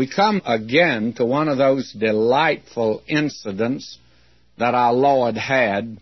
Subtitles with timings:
[0.00, 3.98] We come again to one of those delightful incidents
[4.56, 5.98] that our Lord had.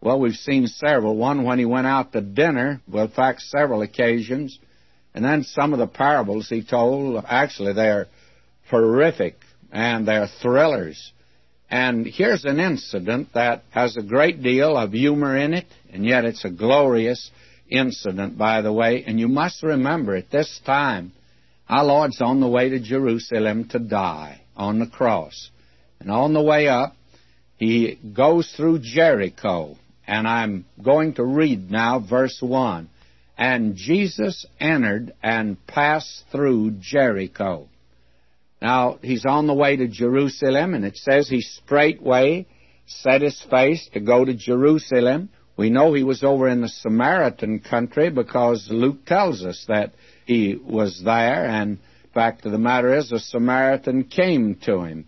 [0.00, 1.14] Well, we've seen several.
[1.16, 4.58] One when he went out to dinner, well, in fact, several occasions.
[5.14, 8.08] And then some of the parables he told, actually, they're
[8.70, 9.36] terrific
[9.70, 11.12] and they're thrillers.
[11.70, 16.24] And here's an incident that has a great deal of humor in it, and yet
[16.24, 17.30] it's a glorious
[17.68, 19.04] incident, by the way.
[19.06, 21.12] And you must remember at this time,
[21.68, 25.50] our Lord's on the way to Jerusalem to die on the cross.
[26.00, 26.96] And on the way up,
[27.56, 29.76] he goes through Jericho.
[30.06, 32.88] And I'm going to read now verse 1.
[33.36, 37.68] And Jesus entered and passed through Jericho.
[38.60, 42.46] Now, he's on the way to Jerusalem, and it says he straightway
[42.86, 45.28] set his face to go to Jerusalem.
[45.56, 49.92] We know he was over in the Samaritan country because Luke tells us that
[50.28, 51.78] he was there, and
[52.12, 55.06] fact of the matter is, a Samaritan came to him,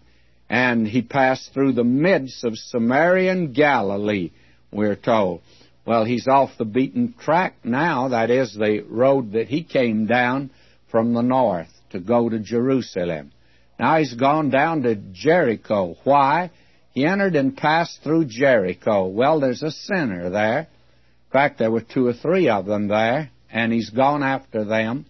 [0.49, 4.31] and he passed through the midst of Samaria and Galilee,
[4.73, 5.43] we're told.
[5.85, 10.51] Well, he's off the beaten track now, that is, the road that he came down
[10.91, 13.33] from the north to go to Jerusalem.
[13.79, 15.97] Now he's gone down to Jericho.
[16.05, 16.51] Why?
[16.93, 19.07] He entered and passed through Jericho.
[19.07, 20.61] Well, there's a sinner there.
[20.61, 25.05] In fact, there were two or three of them there, and he's gone after them.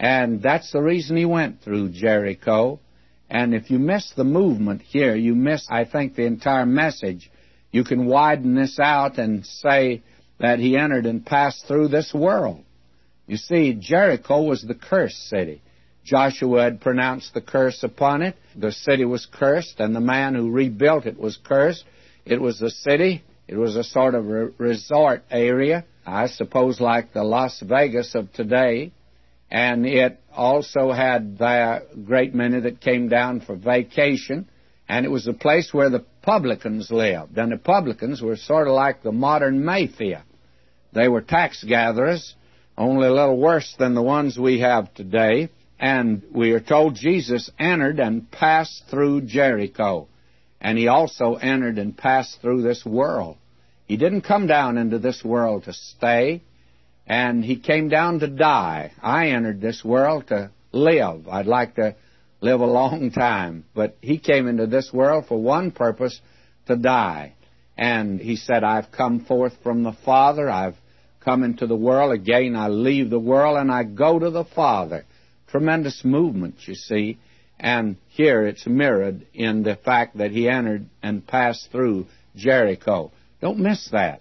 [0.00, 2.80] And that's the reason he went through Jericho.
[3.28, 7.30] And if you miss the movement here, you miss, I think, the entire message.
[7.70, 10.02] You can widen this out and say
[10.38, 12.64] that he entered and passed through this world.
[13.26, 15.60] You see, Jericho was the cursed city.
[16.02, 18.36] Joshua had pronounced the curse upon it.
[18.56, 21.84] The city was cursed, and the man who rebuilt it was cursed.
[22.24, 23.22] It was a city.
[23.46, 24.24] It was a sort of
[24.58, 28.92] resort area, I suppose like the Las Vegas of today.
[29.50, 34.48] And it also had a great many that came down for vacation.
[34.88, 37.36] And it was the place where the publicans lived.
[37.36, 40.24] And the publicans were sort of like the modern mafia.
[40.92, 42.34] They were tax gatherers,
[42.76, 45.50] only a little worse than the ones we have today.
[45.78, 50.08] And we are told Jesus entered and passed through Jericho.
[50.60, 53.38] And he also entered and passed through this world.
[53.86, 56.42] He didn't come down into this world to stay,
[57.10, 58.92] and he came down to die.
[59.02, 61.26] I entered this world to live.
[61.26, 61.96] I'd like to
[62.40, 63.64] live a long time.
[63.74, 66.20] But he came into this world for one purpose
[66.68, 67.34] to die.
[67.76, 70.48] And he said, I've come forth from the Father.
[70.48, 70.76] I've
[71.18, 72.12] come into the world.
[72.12, 75.04] Again, I leave the world and I go to the Father.
[75.48, 77.18] Tremendous movement, you see.
[77.58, 82.06] And here it's mirrored in the fact that he entered and passed through
[82.36, 83.10] Jericho.
[83.40, 84.20] Don't miss that.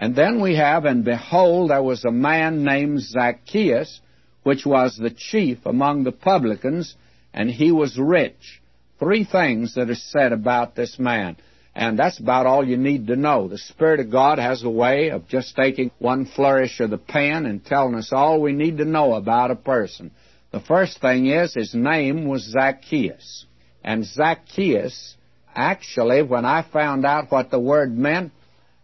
[0.00, 4.00] And then we have, and behold, there was a man named Zacchaeus,
[4.44, 6.96] which was the chief among the publicans,
[7.34, 8.62] and he was rich.
[8.98, 11.36] Three things that are said about this man.
[11.74, 13.46] And that's about all you need to know.
[13.46, 17.44] The Spirit of God has a way of just taking one flourish of the pen
[17.44, 20.12] and telling us all we need to know about a person.
[20.50, 23.44] The first thing is his name was Zacchaeus.
[23.84, 25.14] And Zacchaeus,
[25.54, 28.32] actually, when I found out what the word meant,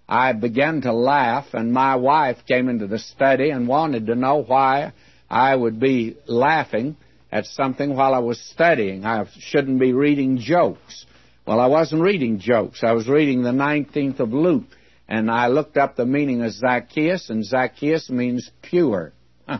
[0.09, 4.43] I began to laugh, and my wife came into the study and wanted to know
[4.43, 4.93] why
[5.28, 6.97] I would be laughing
[7.33, 9.05] at something while I was studying.
[9.05, 11.06] I shouldn't be reading jokes.
[11.47, 12.84] Well, I wasn't reading jokes.
[12.84, 14.67] I was reading the 19th of Luke,
[15.09, 19.12] and I looked up the meaning of Zacchaeus, and Zacchaeus means pure.
[19.47, 19.59] Huh.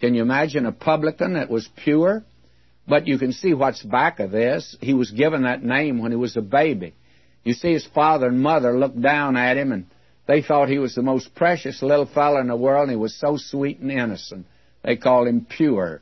[0.00, 2.24] Can you imagine a publican that was pure?
[2.86, 4.76] But you can see what's back of this.
[4.80, 6.94] He was given that name when he was a baby.
[7.44, 9.86] You see, his father and mother looked down at him, and
[10.26, 13.14] they thought he was the most precious little fellow in the world, and he was
[13.14, 14.46] so sweet and innocent.
[14.82, 16.00] They called him pure.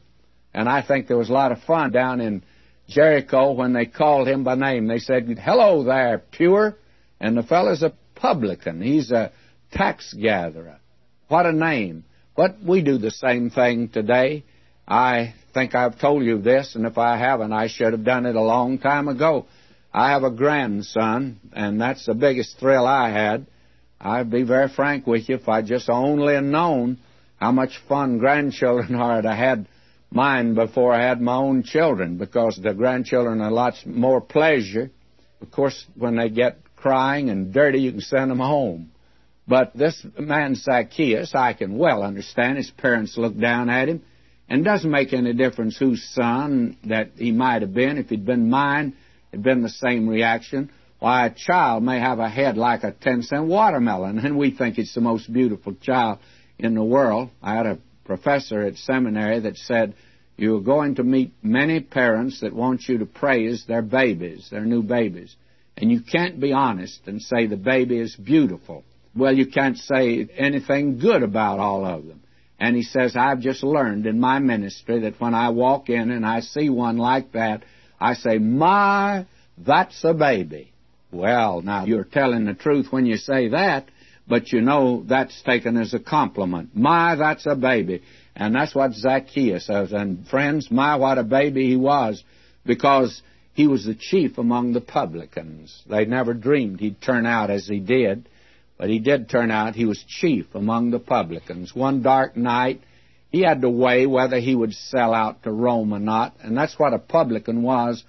[0.54, 2.42] And I think there was a lot of fun down in
[2.88, 4.86] Jericho when they called him by name.
[4.86, 6.76] They said, Hello there, pure.
[7.20, 8.82] And the fellow's a publican.
[8.82, 9.32] He's a
[9.72, 10.78] tax gatherer.
[11.28, 12.04] What a name.
[12.36, 14.44] But we do the same thing today.
[14.86, 18.36] I think I've told you this, and if I haven't, I should have done it
[18.36, 19.47] a long time ago.
[19.94, 23.47] I have a grandson, and that's the biggest thrill I had.
[24.00, 26.98] I'd be very frank with you, if I just only had known
[27.36, 29.68] how much fun grandchildren are to had
[30.10, 34.91] mine before I had my own children because the grandchildren are lots more pleasure.
[35.41, 38.92] Of course, when they get crying and dirty, you can send them home.
[39.47, 44.03] But this man Zacchaeus, I can well understand his parents look down at him,
[44.48, 47.98] and it doesn't make any difference whose son that he might have been.
[47.98, 48.95] If he'd been mine,
[49.41, 50.71] been the same reaction.
[50.99, 54.79] Why, a child may have a head like a ten cent watermelon, and we think
[54.79, 56.19] it's the most beautiful child
[56.59, 57.31] in the world.
[57.43, 59.95] I had a professor at seminary that said
[60.37, 64.83] you're going to meet many parents that want you to praise their babies, their new
[64.83, 65.34] babies.
[65.77, 68.84] And you can't be honest and say the baby is beautiful.
[69.15, 72.23] Well, you can't say anything good about all of them.
[72.59, 76.25] And he says, I've just learned in my ministry that when I walk in and
[76.25, 77.65] I see one like that,
[78.03, 79.27] I say, My,
[79.57, 80.72] that's a baby.
[81.13, 83.89] Well, now you're telling the truth when you say that,
[84.27, 86.71] but you know that's taken as a compliment.
[86.75, 88.03] My, that's a baby.
[88.34, 89.93] And that's what Zacchaeus says.
[89.93, 92.25] And friends, my, what a baby he was,
[92.65, 93.22] because
[93.53, 95.83] he was the chief among the publicans.
[95.89, 98.28] They never dreamed he'd turn out as he did,
[98.78, 101.75] but he did turn out he was chief among the publicans.
[101.75, 102.81] One dark night,
[103.33, 106.79] he had to weigh whether he would sell out to Rome or not, and that's
[106.79, 108.05] what a publican was.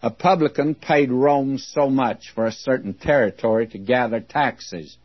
[0.00, 4.96] A publican paid Rome so much for a certain territory to gather taxes.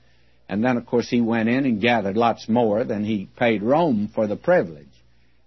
[0.48, 4.12] And then, of course, he went in and gathered lots more than he paid Rome
[4.14, 4.86] for the privilege.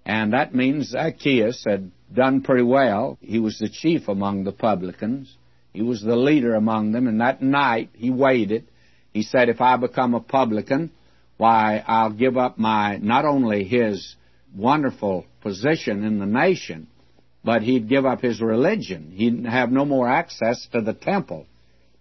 [0.04, 3.18] And that means Zacchaeus had done pretty well.
[3.20, 5.32] He was the chief among the publicans.
[5.72, 7.06] He was the leader among them.
[7.06, 8.64] And that night he weighed it.
[9.12, 10.90] He said, if I become a publican,
[11.36, 14.16] why, I'll give up my, not only his
[14.54, 16.88] wonderful position in the nation,
[17.44, 19.12] but he'd give up his religion.
[19.14, 21.46] He'd have no more access to the temple.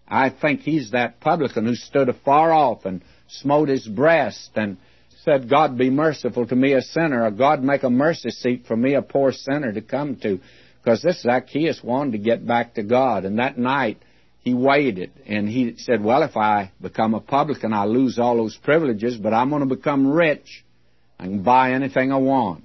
[0.07, 4.77] I think he's that publican who stood afar off and smote his breast and
[5.23, 8.77] said, God be merciful to me, a sinner, or God make a mercy seat for
[8.77, 10.39] me, a poor sinner, to come to.
[10.83, 13.25] Because this Zacchaeus wanted to get back to God.
[13.25, 13.97] And that night,
[14.45, 18.38] he weighed it, and he said, Well, if I become a publican, I lose all
[18.38, 20.63] those privileges, but I'm going to become rich.
[21.19, 22.63] I can buy anything I want.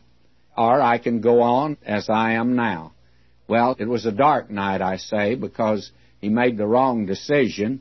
[0.58, 2.92] Or I can go on as I am now.
[3.48, 5.90] Well, it was a dark night, I say, because
[6.20, 7.80] he made the wrong decision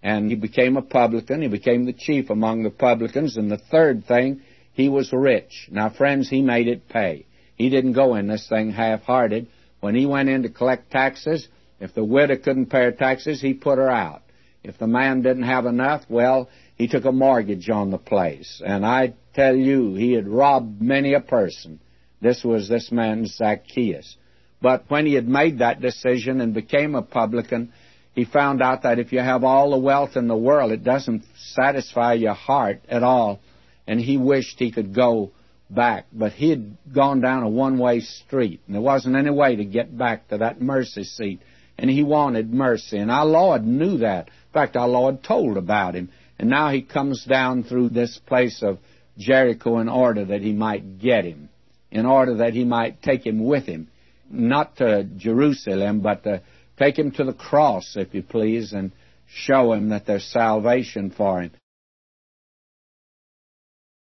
[0.00, 1.42] and he became a publican.
[1.42, 3.36] He became the chief among the publicans.
[3.36, 4.42] And the third thing,
[4.74, 5.68] he was rich.
[5.72, 7.26] Now, friends, he made it pay.
[7.56, 9.48] He didn't go in this thing half-hearted.
[9.80, 11.48] When he went in to collect taxes,
[11.80, 14.22] if the widow couldn't pay her taxes, he put her out.
[14.62, 18.60] If the man didn't have enough, well, he took a mortgage on the place.
[18.64, 21.80] And I tell you, he had robbed many a person.
[22.20, 24.16] This was this man Zacchaeus.
[24.60, 27.72] But when he had made that decision and became a publican,
[28.14, 31.24] he found out that if you have all the wealth in the world, it doesn't
[31.36, 33.40] satisfy your heart at all.
[33.86, 35.32] And he wished he could go
[35.70, 39.56] back, but he had gone down a one way street, and there wasn't any way
[39.56, 41.40] to get back to that mercy seat.
[41.80, 44.28] And he wanted mercy, and our Lord knew that.
[44.28, 46.10] In fact, our Lord told about him.
[46.38, 48.78] And now he comes down through this place of
[49.18, 51.48] Jericho in order that he might get him,
[51.90, 53.88] in order that he might take him with him,
[54.30, 56.42] not to Jerusalem, but to
[56.80, 58.92] Take him to the cross, if you please, and
[59.28, 61.50] show him that there's salvation for him.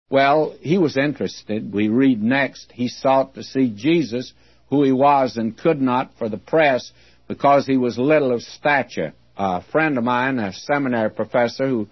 [0.10, 1.72] Well, he was interested.
[1.72, 4.34] We read next, he sought to see Jesus,
[4.70, 6.92] who he was and could not for the press
[7.28, 9.14] because he was little of stature.
[9.38, 11.88] A friend of mine, a seminary professor who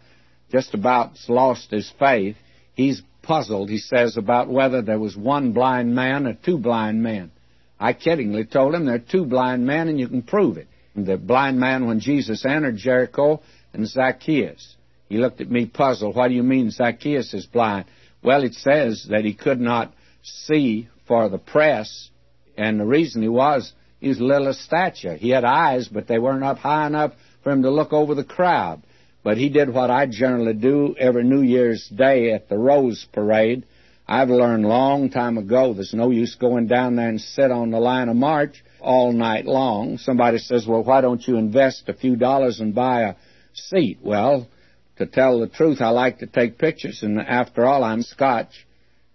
[0.52, 2.38] just about lost his faith,
[2.74, 7.32] he's puzzled, he says, about whether there was one blind man or two blind men.
[7.80, 10.68] I kiddingly told him there are two blind men and you can prove it.
[10.96, 13.42] The blind man when Jesus entered Jericho
[13.74, 14.76] and Zacchaeus.
[15.10, 16.16] He looked at me puzzled.
[16.16, 17.86] What do you mean Zacchaeus is blind?
[18.24, 22.10] Well, it says that he could not see for the press,
[22.56, 25.16] and the reason he was, he was little stature.
[25.16, 28.26] He had eyes, but they weren't up high enough for him to look over the
[28.26, 28.84] crowd.
[29.24, 33.66] But he did what I generally do every New Year's Day at the Rose Parade.
[34.06, 37.80] I've learned long time ago there's no use going down there and sit on the
[37.80, 39.98] line of march all night long.
[40.00, 43.16] Somebody says, well, why don't you invest a few dollars and buy a
[43.54, 44.00] seat?
[44.04, 44.50] Well,
[44.98, 48.68] to tell the truth, I like to take pictures, and after all, I'm Scotch,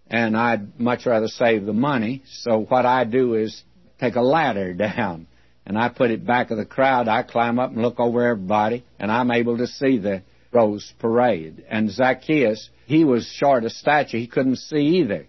[0.07, 2.23] and I'd much rather save the money.
[2.27, 3.63] So what I do is
[4.01, 5.27] take a ladder down,
[5.67, 7.09] and I put it back of the crowd.
[7.09, 11.65] I climb up and look over everybody, and I'm able to see the Rose Parade.
[11.69, 14.17] And Zacchaeus, he was short of stature.
[14.17, 15.27] He couldn't see either.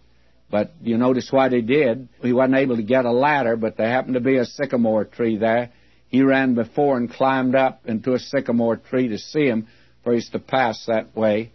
[0.49, 2.07] But you notice what he did.
[2.21, 5.37] He wasn't able to get a ladder, but there happened to be a sycamore tree
[5.37, 5.71] there.
[6.07, 9.67] He ran before and climbed up into a sycamore tree to see him,
[10.03, 11.51] for he's to pass that way.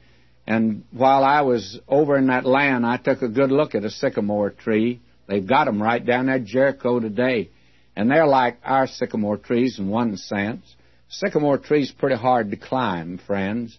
[0.47, 3.91] And while I was over in that land, I took a good look at a
[3.91, 5.01] sycamore tree.
[5.27, 7.51] They've got them right down there at Jericho today.
[7.97, 10.75] And they're like our sycamore trees in one sense.
[11.09, 13.77] Sycamore tree's pretty hard to climb, friends.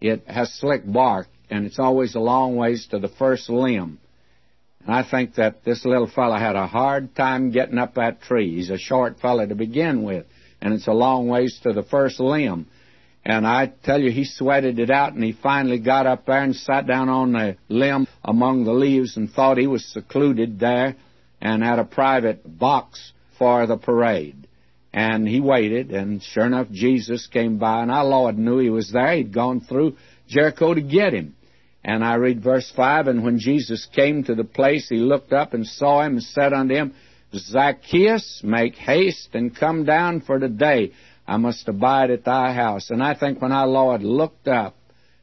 [0.00, 3.98] It has slick bark, and it's always a long ways to the first limb.
[4.84, 8.56] And I think that this little fellow had a hard time getting up that tree.
[8.56, 10.26] He's a short fellow to begin with,
[10.60, 12.66] and it's a long ways to the first limb.
[13.28, 16.54] And I tell you, he sweated it out, and he finally got up there and
[16.54, 20.94] sat down on a limb among the leaves and thought he was secluded there.
[21.38, 24.48] and had a private box for the parade.
[24.92, 28.90] And he waited, and sure enough, Jesus came by, and our Lord knew he was
[28.90, 29.12] there.
[29.16, 29.96] He'd gone through
[30.28, 31.34] Jericho to get him.
[31.84, 35.52] And I read verse 5 And when Jesus came to the place, he looked up
[35.52, 36.94] and saw him and said unto him,
[37.34, 40.92] Zacchaeus, make haste and come down, for today
[41.26, 42.90] I must abide at thy house.
[42.90, 44.76] And I think when our Lord looked up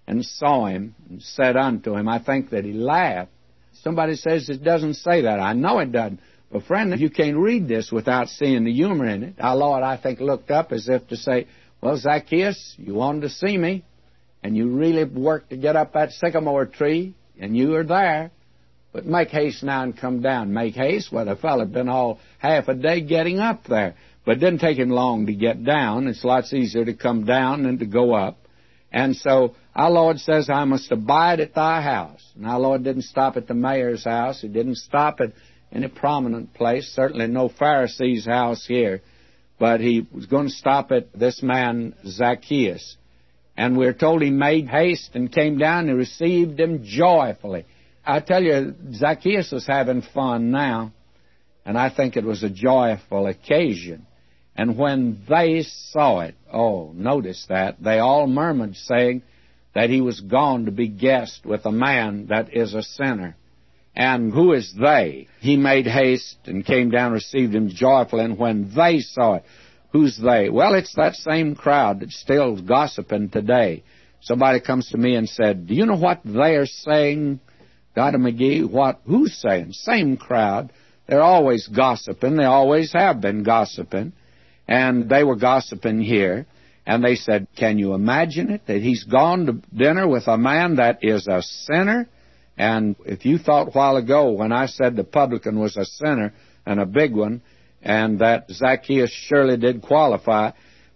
[0.05, 3.31] and saw him and said unto him, I think that he laughed.
[3.81, 5.39] Somebody says it doesn't say that.
[5.39, 6.19] I know it doesn't.
[6.51, 9.35] But friend, if you can't read this without seeing the humor in it.
[9.39, 11.47] Our Lord, I think, looked up as if to say,
[11.81, 13.83] Well, Zacchaeus, you wanted to see me
[14.43, 18.31] and you really worked to get up that sycamore tree, and you are there.
[18.91, 20.53] But make haste now and come down.
[20.53, 21.11] Make haste.
[21.11, 23.95] Well, the fellow had been all half a day getting up there.
[24.25, 26.07] But it didn't take him long to get down.
[26.07, 28.37] It's lots easier to come down than to go up.
[28.91, 32.23] And so our Lord says, I must abide at thy house.
[32.35, 34.41] And our Lord didn't stop at the mayor's house.
[34.41, 35.33] He didn't stop at
[35.71, 36.87] any prominent place.
[36.95, 39.01] Certainly no Pharisee's house here.
[39.59, 42.97] But he was going to stop at this man, Zacchaeus.
[43.57, 47.65] And we're told he made haste and came down and received him joyfully.
[48.05, 50.91] I tell you, Zacchaeus was having fun now,
[51.65, 54.05] and I think it was a joyful occasion.
[54.55, 59.23] And when they saw it, oh, notice that, they all murmured, saying
[59.73, 63.35] that he was gone to be guest with a man that is a sinner.
[63.95, 65.27] And who is they?
[65.39, 69.43] He made haste and came down, received him joyfully, and when they saw it,
[69.93, 70.49] Who's they?
[70.49, 73.83] Well, it's that same crowd that's still gossiping today.
[74.21, 77.39] Somebody comes to me and said, Do you know what they're saying,
[77.95, 78.17] God Dr.
[78.17, 78.67] McGee?
[78.67, 79.01] What?
[79.05, 79.73] Who's saying?
[79.73, 80.73] Same crowd.
[81.07, 82.37] They're always gossiping.
[82.37, 84.13] They always have been gossiping.
[84.67, 86.45] And they were gossiping here.
[86.85, 88.67] And they said, Can you imagine it?
[88.67, 92.09] That he's gone to dinner with a man that is a sinner?
[92.57, 96.33] And if you thought a while ago when I said the publican was a sinner
[96.65, 97.41] and a big one,
[97.83, 100.51] and that Zacchaeus surely did qualify.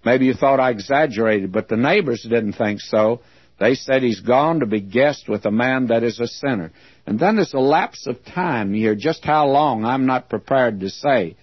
[0.06, 3.22] Maybe you thought I exaggerated, but the neighbors didn't think so.
[3.60, 6.72] They said he's gone to be guest with a man that is a sinner.
[7.06, 8.96] And then there's a lapse of time here.
[8.96, 11.36] Just how long, I'm not prepared to say.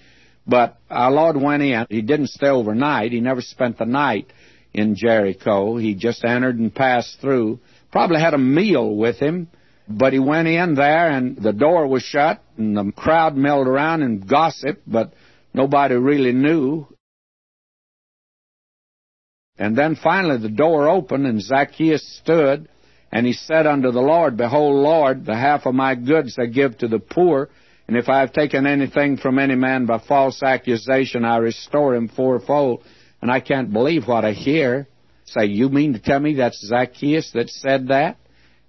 [0.46, 1.86] But our Lord went in.
[1.88, 3.12] He didn't stay overnight.
[3.12, 4.32] He never spent the night
[4.72, 5.76] in Jericho.
[5.76, 7.60] He just entered and passed through.
[7.90, 9.48] Probably had a meal with him.
[9.88, 14.02] But he went in there and the door was shut and the crowd milled around
[14.02, 14.82] and gossiped.
[14.86, 15.12] But
[15.54, 16.88] Nobody really knew.
[19.56, 22.68] And then finally the door opened, and Zacchaeus stood,
[23.12, 26.76] and he said unto the Lord, Behold, Lord, the half of my goods I give
[26.78, 27.50] to the poor,
[27.86, 32.08] and if I have taken anything from any man by false accusation, I restore him
[32.08, 32.82] fourfold.
[33.20, 34.88] And I can't believe what I hear.
[35.26, 38.16] Say, you mean to tell me that's Zacchaeus that said that?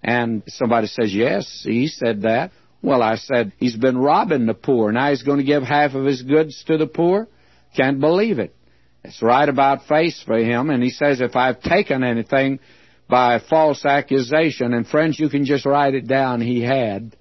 [0.04, 2.52] And somebody says, yes, he said that.
[2.82, 4.92] Well, I said, he's been robbing the poor.
[4.92, 7.28] Now he's going to give half of his goods to the poor?
[7.76, 8.56] Can't believe it.
[9.04, 10.70] It's right about face for him.
[10.70, 12.60] And he says, if I've taken anything
[13.10, 17.16] by false accusation, and friends, you can just write it down, he had.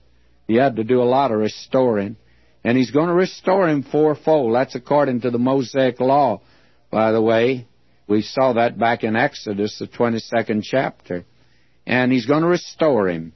[0.47, 2.17] He had to do a lot of restoring.
[2.63, 4.55] And he's going to restore him fourfold.
[4.55, 6.41] That's according to the Mosaic law,
[6.91, 7.67] by the way.
[8.07, 11.25] We saw that back in Exodus, the 22nd chapter.
[11.87, 13.33] And he's going to restore him.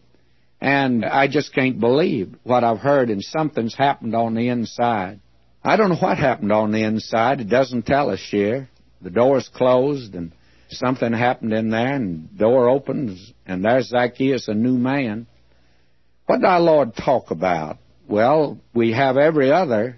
[0.60, 5.20] And I just can't believe what I've heard, and something's happened on the inside.
[5.62, 7.40] I don't know what happened on the inside.
[7.40, 8.68] It doesn't tell us here.
[9.00, 10.32] The door's closed, and
[10.70, 15.26] something happened in there, and door opens, and there's Zacchaeus, a new man.
[16.28, 17.78] What did our Lord talk about?
[18.06, 19.96] Well, we have every other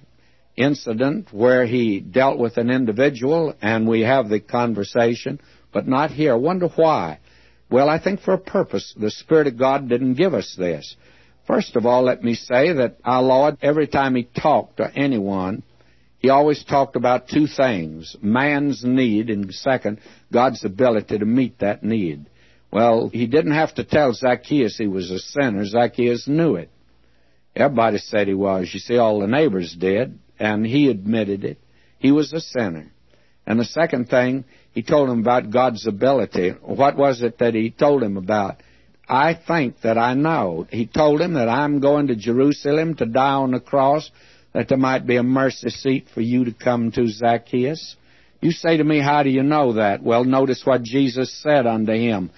[0.56, 5.40] incident where he dealt with an individual, and we have the conversation,
[5.72, 6.38] but not here.
[6.38, 7.18] Wonder why.
[7.68, 8.94] Well, I think for a purpose.
[8.96, 10.94] The Spirit of God didn't give us this.
[11.48, 15.64] First of all, let me say that our Lord, every time He talked to anyone,
[16.18, 19.98] He always talked about two things man's need, and second,
[20.32, 22.26] God's ability to meet that need.
[22.72, 25.64] Well, He didn't have to tell Zacchaeus he was a sinner.
[25.64, 26.70] Zacchaeus knew it.
[27.54, 28.70] Everybody said he was.
[28.72, 31.58] You see, all the neighbors did, and he admitted it.
[31.98, 32.92] He was a sinner.
[33.46, 36.50] And the second thing, he told him about God's ability.
[36.62, 38.62] What was it that he told him about?
[39.08, 40.68] I think that I know.
[40.70, 44.08] He told him that I'm going to Jerusalem to die on the cross,
[44.52, 47.96] that there might be a mercy seat for you to come to, Zacchaeus.
[48.40, 50.02] You say to me, How do you know that?
[50.02, 52.30] Well, notice what Jesus said unto him.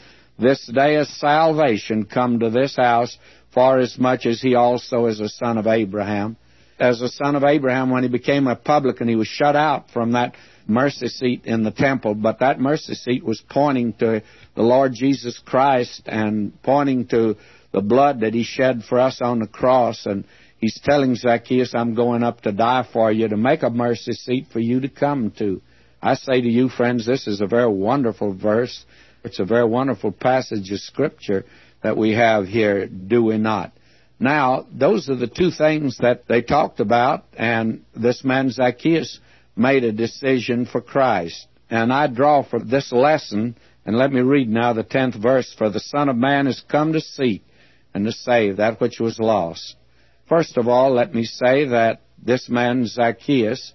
[0.42, 3.16] This day is salvation come to this house,
[3.54, 6.36] for as much as he also is a son of Abraham.
[6.80, 10.12] As a son of Abraham, when he became a publican, he was shut out from
[10.12, 10.34] that
[10.66, 14.22] mercy seat in the temple, but that mercy seat was pointing to
[14.56, 17.36] the Lord Jesus Christ and pointing to
[17.72, 20.06] the blood that He shed for us on the cross.
[20.06, 20.24] And
[20.58, 24.46] He's telling Zacchaeus, I'm going up to die for you, to make a mercy seat
[24.52, 25.60] for you to come to.
[26.02, 28.84] I say to you, friends, this is a very wonderful verse.
[29.24, 31.44] It's a very wonderful passage of Scripture
[31.82, 33.72] that we have here, do we not?
[34.18, 39.18] Now, those are the two things that they talked about, and this man Zacchaeus
[39.56, 41.46] made a decision for Christ.
[41.70, 45.70] And I draw from this lesson, and let me read now the tenth verse For
[45.70, 47.42] the Son of Man is come to seek
[47.94, 49.76] and to save that which was lost.
[50.28, 53.72] First of all, let me say that this man, Zacchaeus,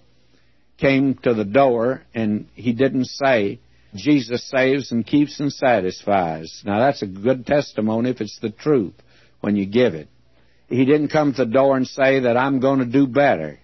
[0.78, 3.60] came to the door and he didn't say,
[3.94, 6.62] Jesus saves and keeps and satisfies.
[6.64, 8.94] Now that's a good testimony if it's the truth
[9.40, 10.08] when you give it.
[10.68, 13.58] He didn't come to the door and say that I'm going to do better.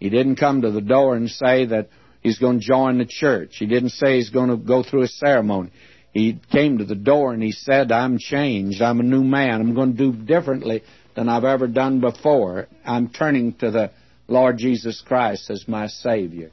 [0.00, 1.90] He didn't come to the door and say that
[2.22, 3.56] he's going to join the church.
[3.58, 5.70] He didn't say he's going to go through a ceremony.
[6.12, 8.82] He came to the door and he said, I'm changed.
[8.82, 9.60] I'm a new man.
[9.60, 10.82] I'm going to do differently
[11.14, 12.66] than I've ever done before.
[12.84, 13.92] I'm turning to the
[14.26, 16.50] Lord Jesus Christ as my Savior.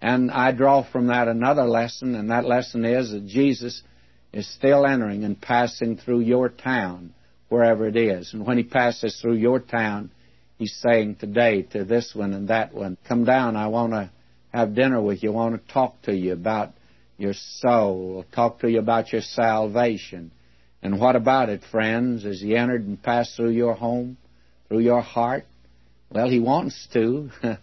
[0.00, 3.82] And I draw from that another lesson, and that lesson is that Jesus
[4.32, 7.12] is still entering and passing through your town,
[7.48, 8.32] wherever it is.
[8.32, 10.10] And when He passes through your town,
[10.56, 14.10] He's saying today to this one and that one, Come down, I want to
[14.52, 15.30] have dinner with you.
[15.30, 16.72] I want to talk to you about
[17.18, 20.32] your soul, talk to you about your salvation.
[20.82, 22.24] And what about it, friends?
[22.24, 24.16] Has He entered and passed through your home,
[24.68, 25.44] through your heart?
[26.10, 27.30] Well, He wants to.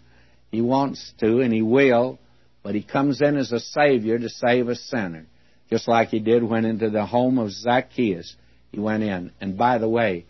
[0.50, 2.18] he wants to, and He will,
[2.62, 5.26] but He comes in as a Savior to save a sinner,
[5.70, 8.36] just like He did when into the home of Zacchaeus.
[8.70, 9.32] He went in.
[9.40, 10.26] And by the way,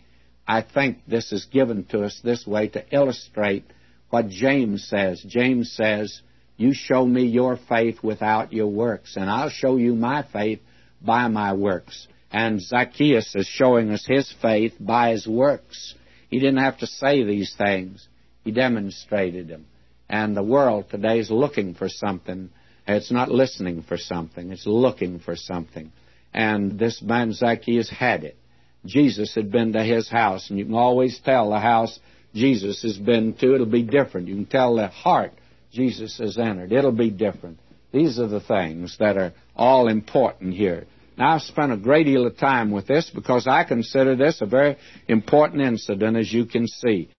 [0.47, 3.65] I think this is given to us this way to illustrate
[4.09, 5.23] what James says.
[5.27, 6.21] James says,
[6.57, 10.59] You show me your faith without your works, and I'll show you my faith
[11.01, 12.07] by my works.
[12.31, 15.95] And Zacchaeus is showing us his faith by his works.
[16.29, 18.07] He didn't have to say these things,
[18.43, 19.65] he demonstrated them.
[20.09, 22.49] And the world today is looking for something.
[22.87, 25.91] It's not listening for something, it's looking for something.
[26.33, 28.37] And this man Zacchaeus had it.
[28.85, 31.99] Jesus had been to his house, and you can always tell the house
[32.33, 33.53] Jesus has been to.
[33.53, 34.27] It'll be different.
[34.27, 35.33] You can tell the heart
[35.71, 36.71] Jesus has entered.
[36.71, 37.59] It'll be different.
[37.91, 40.85] These are the things that are all important here.
[41.17, 44.45] Now, I've spent a great deal of time with this because I consider this a
[44.45, 47.09] very important incident, as you can see.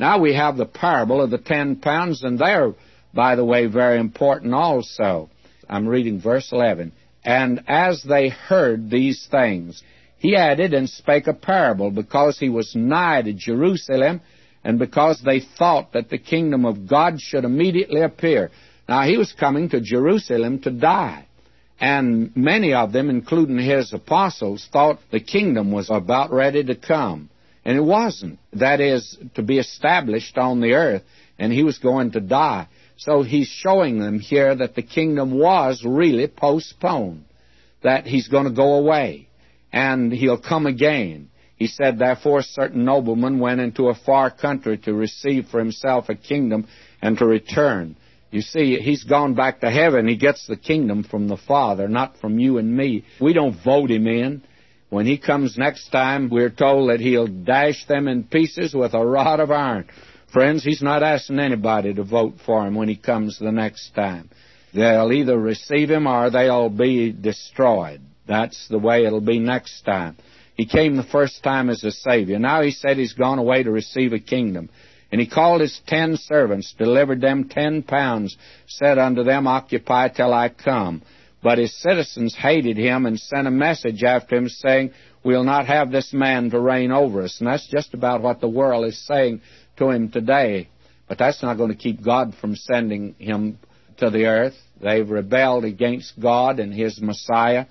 [0.00, 2.72] Now we have the parable of the ten pounds, and they're,
[3.12, 5.28] by the way, very important also.
[5.68, 6.92] I'm reading verse 11.
[7.22, 9.82] And as they heard these things,
[10.16, 14.22] he added and spake a parable, because he was nigh to Jerusalem,
[14.64, 18.50] and because they thought that the kingdom of God should immediately appear.
[18.88, 21.26] Now he was coming to Jerusalem to die.
[21.78, 27.29] And many of them, including his apostles, thought the kingdom was about ready to come.
[27.64, 28.38] And it wasn't.
[28.54, 31.02] That is, to be established on the earth,
[31.38, 32.68] and he was going to die.
[32.96, 37.24] So he's showing them here that the kingdom was really postponed,
[37.82, 39.28] that he's going to go away,
[39.72, 41.30] and he'll come again.
[41.56, 46.14] He said, Therefore, certain noblemen went into a far country to receive for himself a
[46.14, 46.66] kingdom
[47.02, 47.96] and to return.
[48.30, 50.06] You see, he's gone back to heaven.
[50.06, 53.04] He gets the kingdom from the Father, not from you and me.
[53.20, 54.42] We don't vote him in.
[54.90, 59.06] When he comes next time, we're told that he'll dash them in pieces with a
[59.06, 59.86] rod of iron.
[60.32, 64.30] Friends, he's not asking anybody to vote for him when he comes the next time.
[64.74, 68.00] They'll either receive him or they'll be destroyed.
[68.26, 70.16] That's the way it'll be next time.
[70.56, 72.38] He came the first time as a Savior.
[72.38, 74.70] Now he said he's gone away to receive a kingdom.
[75.12, 80.32] And he called his ten servants, delivered them ten pounds, said unto them, Occupy till
[80.32, 81.02] I come.
[81.42, 84.92] But his citizens hated him and sent a message after him saying,
[85.24, 87.38] We'll not have this man to reign over us.
[87.40, 89.42] And that's just about what the world is saying
[89.76, 90.68] to him today.
[91.08, 93.58] But that's not going to keep God from sending him
[93.98, 94.54] to the earth.
[94.80, 97.66] They've rebelled against God and his Messiah,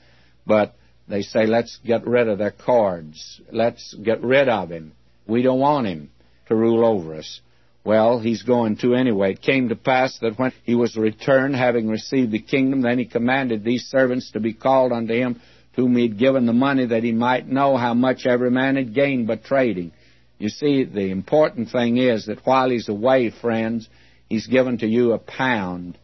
[0.46, 0.76] but
[1.08, 3.42] they say, let's get rid of their cords.
[3.52, 4.94] Let's get rid of him.
[5.28, 6.12] We don't want him
[6.48, 7.42] to rule over us.
[7.90, 9.32] Well, he's going to anyway.
[9.32, 13.06] It came to pass that when he was returned, having received the kingdom, then he
[13.06, 15.42] commanded these servants to be called unto him,
[15.74, 18.76] to whom he had given the money, that he might know how much every man
[18.76, 19.92] had gained by trading.
[20.38, 23.90] You see, the important thing is that while he's away, friends,
[24.28, 25.98] he's given to you a pound.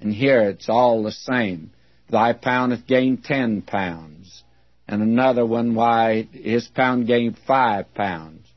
[0.00, 1.70] And here it's all the same.
[2.10, 4.42] Thy pound hath gained ten pounds.
[4.88, 8.47] And another one, why, his pound gained five pounds.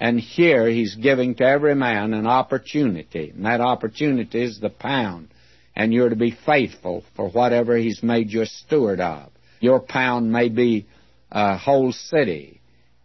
[0.00, 5.28] And here he's giving to every man an opportunity, and that opportunity is the pound.
[5.76, 9.30] And you're to be faithful for whatever he's made you a steward of.
[9.60, 10.86] Your pound may be
[11.30, 12.60] a whole city,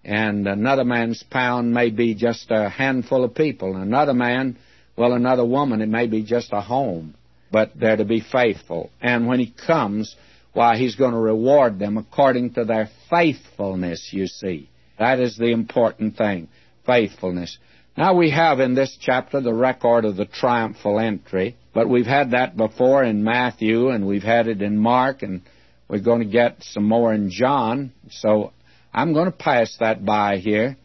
[0.05, 3.75] And another man's pound may be just a handful of people.
[3.75, 4.55] Another man,
[4.95, 7.15] well, another woman, it may be just a home.
[7.51, 8.91] But they're to be faithful.
[9.01, 10.15] And when he comes,
[10.53, 14.69] why, he's going to reward them according to their faithfulness, you see.
[14.99, 16.49] That is the important thing
[16.85, 17.57] faithfulness.
[17.97, 22.31] Now we have in this chapter the record of the triumphal entry, but we've had
[22.31, 25.41] that before in Matthew and we've had it in Mark and
[25.87, 27.93] we're going to get some more in John.
[28.09, 28.51] So
[28.93, 30.77] I'm going to pass that by here.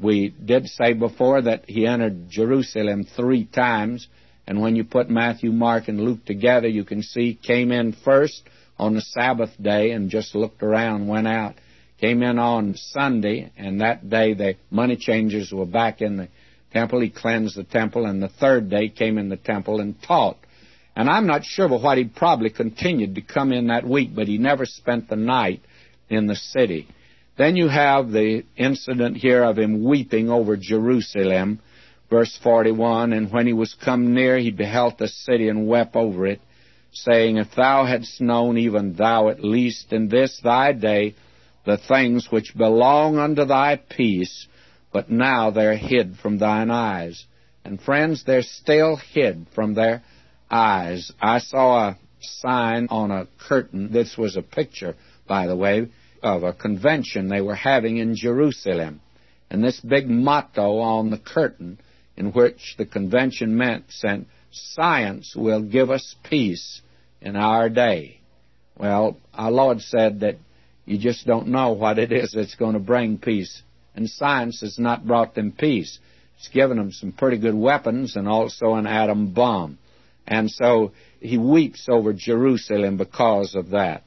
[0.00, 4.06] We did say before that he entered Jerusalem three times,
[4.46, 8.42] and when you put Matthew, Mark, and Luke together, you can see came in first
[8.78, 11.56] on the Sabbath day and just looked around, went out.
[12.00, 16.28] Came in on Sunday, and that day the money changers were back in the
[16.72, 17.00] temple.
[17.00, 20.36] He cleansed the temple, and the third day came in the temple and taught.
[20.94, 24.28] And I'm not sure but what he probably continued to come in that week, but
[24.28, 25.60] he never spent the night
[26.08, 26.86] in the city.
[27.36, 31.60] Then you have the incident here of him weeping over Jerusalem,
[32.10, 36.26] verse 41, and when he was come near, he beheld the city and wept over
[36.26, 36.40] it,
[36.92, 41.14] saying, If thou hadst known, even thou at least in this thy day,
[41.64, 44.46] the things which belong unto thy peace,
[44.92, 47.24] but now they're hid from thine eyes.
[47.64, 50.02] And friends, they're still hid from their
[50.50, 51.12] eyes.
[51.20, 53.92] I saw a sign on a curtain.
[53.92, 55.88] This was a picture, by the way,
[56.22, 59.00] of a convention they were having in Jerusalem.
[59.50, 61.78] And this big motto on the curtain,
[62.16, 66.80] in which the convention meant, said, Science will give us peace
[67.20, 68.20] in our day.
[68.76, 70.36] Well, our Lord said that
[70.88, 73.62] you just don't know what it is that's going to bring peace.
[73.94, 75.98] And science has not brought them peace.
[76.38, 79.76] It's given them some pretty good weapons and also an atom bomb.
[80.26, 84.04] And so he weeps over Jerusalem because of that.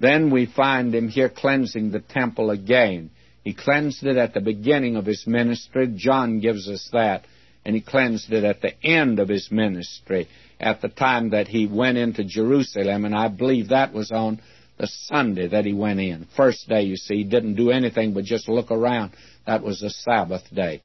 [0.00, 3.10] Then we find him here cleansing the temple again.
[3.44, 5.94] He cleansed it at the beginning of his ministry.
[5.96, 7.24] John gives us that.
[7.64, 11.68] And he cleansed it at the end of his ministry, at the time that he
[11.68, 13.04] went into Jerusalem.
[13.04, 14.40] And I believe that was on
[14.78, 16.26] the Sunday that he went in.
[16.36, 19.12] First day, you see, he didn't do anything but just look around.
[19.46, 20.82] That was the Sabbath day.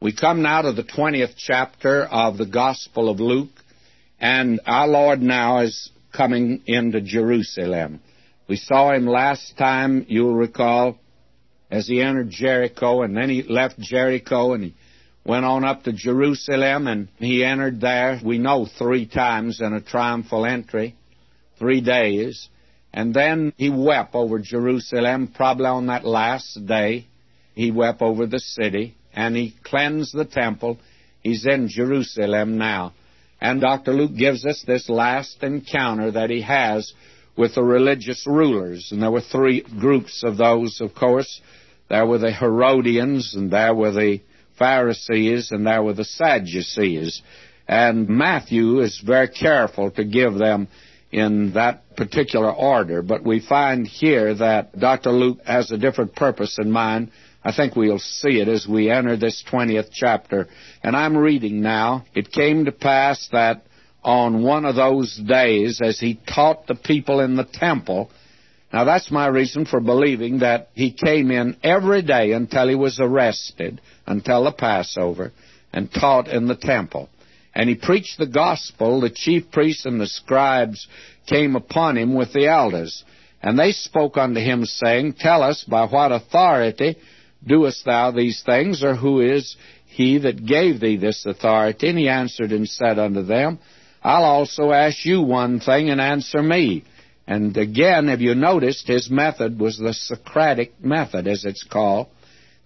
[0.00, 3.50] We come now to the 20th chapter of the Gospel of Luke,
[4.20, 8.00] and our Lord now is coming into Jerusalem.
[8.48, 10.98] We saw him last time, you'll recall,
[11.70, 14.74] as he entered Jericho, and then he left Jericho and he
[15.24, 19.80] went on up to Jerusalem, and he entered there, we know, three times in a
[19.80, 20.94] triumphal entry,
[21.58, 22.48] three days.
[22.92, 27.06] And then he wept over Jerusalem, probably on that last day.
[27.54, 30.78] He wept over the city, and he cleansed the temple.
[31.22, 32.94] He's in Jerusalem now.
[33.40, 33.92] And Dr.
[33.92, 36.92] Luke gives us this last encounter that he has
[37.36, 38.90] with the religious rulers.
[38.92, 41.40] And there were three groups of those, of course.
[41.88, 44.20] There were the Herodians, and there were the
[44.58, 47.20] Pharisees, and there were the Sadducees.
[47.68, 50.68] And Matthew is very careful to give them
[51.16, 53.02] in that particular order.
[53.02, 55.10] But we find here that Dr.
[55.10, 57.10] Luke has a different purpose in mind
[57.46, 60.48] I think we'll see it as we enter this 20th chapter.
[60.82, 62.04] And I'm reading now.
[62.12, 63.62] It came to pass that
[64.02, 68.10] on one of those days, as he taught the people in the temple,
[68.72, 72.98] now that's my reason for believing that he came in every day until he was
[72.98, 75.30] arrested, until the Passover,
[75.72, 77.08] and taught in the temple.
[77.56, 79.00] And he preached the gospel.
[79.00, 80.86] The chief priests and the scribes
[81.26, 83.02] came upon him with the elders.
[83.42, 86.96] And they spoke unto him, saying, Tell us by what authority
[87.46, 91.88] Doest thou these things, or who is he that gave thee this authority?
[91.88, 93.58] And he answered and said unto them,
[94.02, 96.84] I'll also ask you one thing, and answer me.
[97.26, 102.08] And again, have you noticed, his method was the Socratic method, as it's called.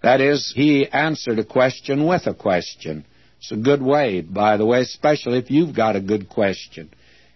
[0.03, 3.05] That is, he answered a question with a question.
[3.41, 6.91] It's a good way, by the way, especially if you've got a good question.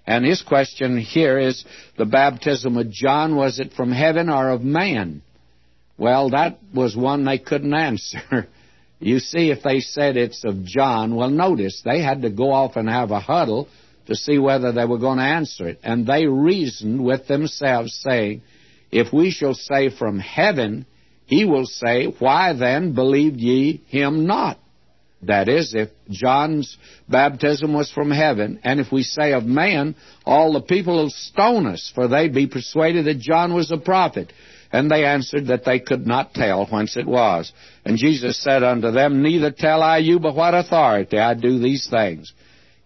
[0.06, 1.66] And his question here is
[1.98, 5.24] the baptism of John, was it from heaven or of man?
[5.98, 8.48] Well, that was one they couldn't answer.
[9.00, 12.76] you see, if they said it's of John, well, notice they had to go off
[12.76, 13.68] and have a huddle
[14.06, 15.80] to see whether they were going to answer it.
[15.82, 18.44] And they reasoned with themselves, saying,
[18.92, 20.86] If we shall say from heaven,
[21.26, 24.60] he will say, Why then believed ye him not?
[25.26, 26.78] That is, if John's
[27.10, 31.66] baptism was from heaven, and if we say of man, all the people will stone
[31.66, 34.32] us, for they be persuaded that John was a prophet.
[34.72, 37.52] And they answered that they could not tell whence it was.
[37.86, 41.88] And Jesus said unto them, Neither tell I you by what authority I do these
[41.90, 42.34] things.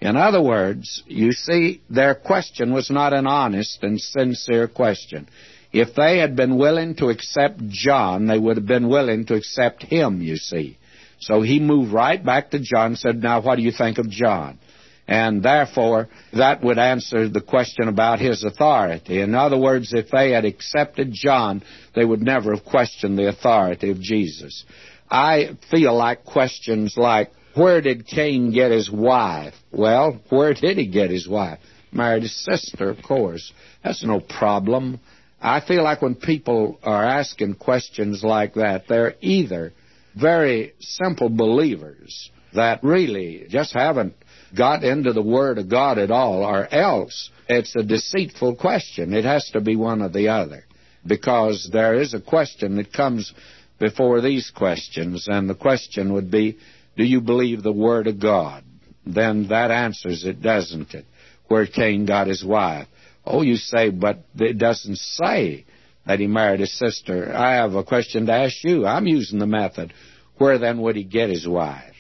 [0.02, 5.28] In other words, you see, their question was not an honest and sincere question.
[5.72, 9.84] If they had been willing to accept John, they would have been willing to accept
[9.84, 10.78] him, you see.
[11.20, 14.10] So he moved right back to John and said, Now, what do you think of
[14.10, 14.60] John?
[15.08, 19.22] And therefore, that would answer the question about his authority.
[19.22, 21.64] In other words, if they had accepted John,
[21.96, 24.64] they would never have questioned the authority of Jesus.
[25.10, 29.56] I feel like questions like, where did Cain get his wife?
[29.72, 31.58] Well, where did he get his wife?
[31.92, 33.52] Married his sister, of course.
[33.84, 35.00] That's no problem.
[35.42, 39.74] I feel like when people are asking questions like that, they're either
[40.16, 44.14] very simple believers that really just haven't
[44.58, 49.14] got into the Word of God at all, or else it's a deceitful question.
[49.14, 50.66] It has to be one or the other.
[51.06, 53.34] Because there is a question that comes
[53.80, 56.58] before these questions, and the question would be,
[56.98, 58.64] do you believe the Word of God?
[59.06, 61.06] Then that answers it, doesn't it?
[61.48, 62.88] Where Cain got his wife.
[63.26, 65.66] Oh, you say, but it doesn't say
[66.10, 67.32] that he married his sister.
[67.32, 68.84] I have a question to ask you.
[68.88, 69.94] I'm using the method.
[70.40, 71.94] Where then would he get his wife?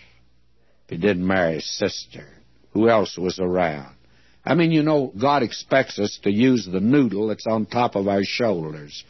[0.85, 2.25] If he didn't marry his sister.
[2.71, 3.95] Who else was around?
[4.43, 8.07] I mean, you know, God expects us to use the noodle that's on top of
[8.07, 9.03] our shoulders.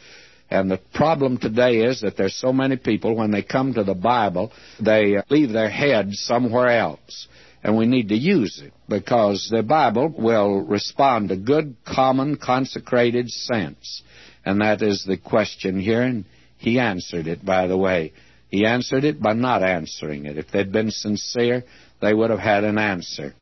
[0.50, 3.94] And the problem today is that there's so many people, when they come to the
[3.94, 4.52] Bible,
[4.84, 7.26] they leave their head somewhere else.
[7.62, 13.30] And we need to use it because the Bible will respond to good, common, consecrated
[13.30, 14.02] sense.
[14.44, 16.24] And that is the question here, and
[16.56, 18.12] he answered it, by the way.
[18.48, 20.36] He answered it by not answering it.
[20.36, 21.64] If they'd been sincere,
[22.00, 23.34] they would have had an answer.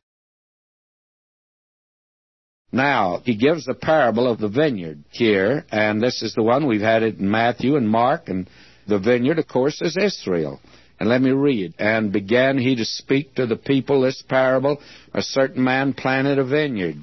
[2.71, 6.81] Now, he gives the parable of the vineyard here, and this is the one we've
[6.81, 8.47] had it in Matthew and Mark, and
[8.87, 10.59] the vineyard, of course, is Israel.
[10.99, 11.73] And let me read.
[11.79, 14.81] And began he to speak to the people this parable.
[15.13, 16.97] A certain man planted a vineyard,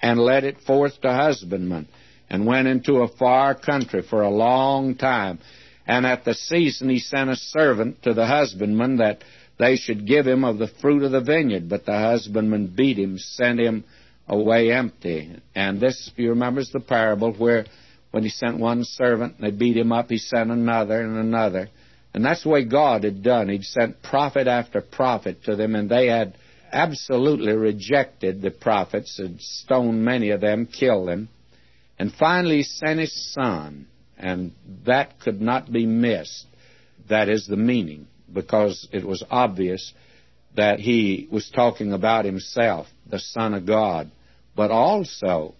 [0.00, 1.88] and led it forth to husbandmen,
[2.30, 5.40] and went into a far country for a long time.
[5.86, 9.22] And at the season he sent a servant to the husbandman that
[9.58, 11.68] they should give him of the fruit of the vineyard.
[11.68, 13.84] But the husbandman beat him, sent him
[14.28, 15.36] away empty.
[15.54, 17.66] And this, you remember, is the parable where
[18.12, 21.68] when he sent one servant and they beat him up, he sent another and another.
[22.14, 23.48] And that's the way God had done.
[23.48, 26.36] He'd sent prophet after prophet to them, and they had
[26.72, 31.28] absolutely rejected the prophets, had stoned many of them, killed them.
[32.00, 33.86] And finally, he sent his son,
[34.18, 34.52] and
[34.86, 36.46] that could not be missed.
[37.08, 39.92] That is the meaning, because it was obvious
[40.56, 44.10] that he was talking about himself, the Son of God
[44.60, 45.54] but also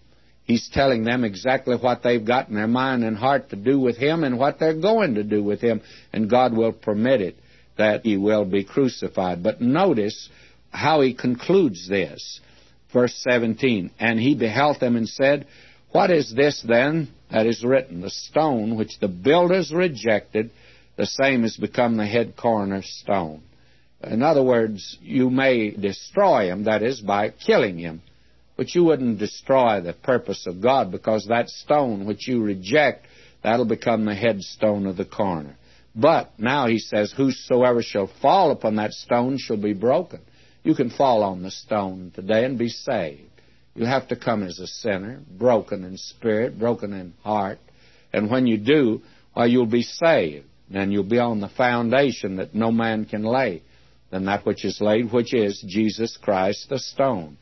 [0.44, 3.96] he's telling them exactly what they've got in their mind and heart to do with
[3.96, 5.80] him and what they're going to do with him,
[6.12, 7.36] and God will permit it
[7.78, 9.42] that he will be crucified.
[9.42, 10.28] But notice
[10.70, 12.40] how he concludes this.
[12.92, 15.46] Verse 17, And he beheld them and said,
[15.92, 18.00] What is this then that is written?
[18.00, 20.50] The stone which the builders rejected,
[20.96, 23.42] the same has become the head cornerstone.
[24.02, 28.02] In other words, you may destroy him, that is, by killing him.
[28.56, 33.06] But you wouldn't destroy the purpose of God because that stone which you reject,
[33.42, 35.56] that'll become the headstone of the corner.
[35.94, 40.20] But now he says, Whosoever shall fall upon that stone shall be broken.
[40.62, 43.29] You can fall on the stone today and be saved.
[43.74, 47.58] You have to come as a sinner, broken in spirit, broken in heart.
[48.12, 49.02] And when you do,
[49.34, 50.46] well, you'll be saved.
[50.72, 53.62] And you'll be on the foundation that no man can lay
[54.10, 57.36] than that which is laid, which is Jesus Christ the stone.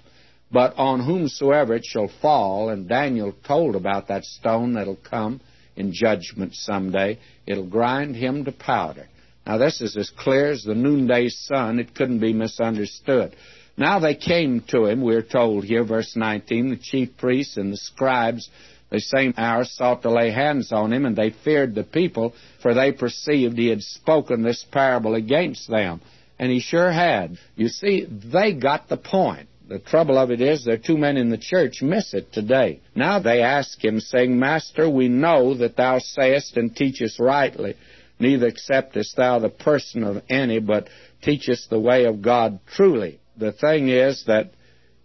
[0.51, 5.41] But on whomsoever it shall fall, and Daniel told about that stone that'll come
[5.77, 9.07] in judgment someday, it'll grind him to powder.
[9.47, 11.79] Now, this is as clear as the noonday sun.
[11.79, 13.35] It couldn't be misunderstood.
[13.79, 17.77] Now they came to him, we're told here, verse 19, the chief priests and the
[17.77, 18.51] scribes,
[18.91, 22.75] the same hour sought to lay hands on him, and they feared the people, for
[22.75, 26.01] they perceived he had spoken this parable against them.
[26.41, 27.39] And he sure had.
[27.55, 29.49] You see, they got the point.
[29.69, 32.81] The trouble of it is there too many in the church miss it today.
[32.97, 37.77] Now they ask him, saying, Master, we know that thou sayest and teachest rightly,
[38.19, 40.89] neither acceptest thou the person of any, but
[41.23, 43.21] teachest the way of God truly.
[43.39, 44.51] The thing is that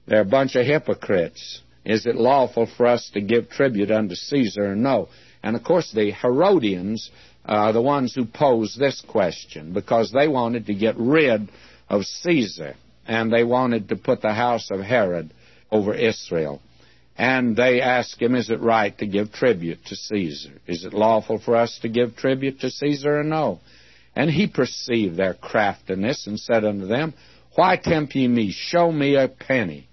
[0.07, 1.61] they're a bunch of hypocrites.
[1.85, 5.09] Is it lawful for us to give tribute unto Caesar no?
[5.43, 7.11] And of course the Herodians
[7.45, 11.49] are the ones who posed this question because they wanted to get rid
[11.89, 15.31] of Caesar and they wanted to put the house of Herod
[15.69, 16.61] over Israel.
[17.17, 20.53] And they asked him, Is it right to give tribute to Caesar?
[20.65, 23.59] Is it lawful for us to give tribute to Caesar or no?
[24.15, 27.13] And he perceived their craftiness and said unto them,
[27.55, 28.51] Why tempt ye me?
[28.51, 29.87] Show me a penny.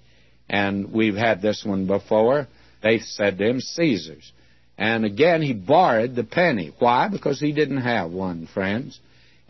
[0.49, 2.49] And we've had this one before.
[2.83, 4.33] They said to him, Caesar's.
[4.79, 6.73] And again, he borrowed the penny.
[6.79, 7.09] Why?
[7.09, 8.99] Because he didn't have one, friends.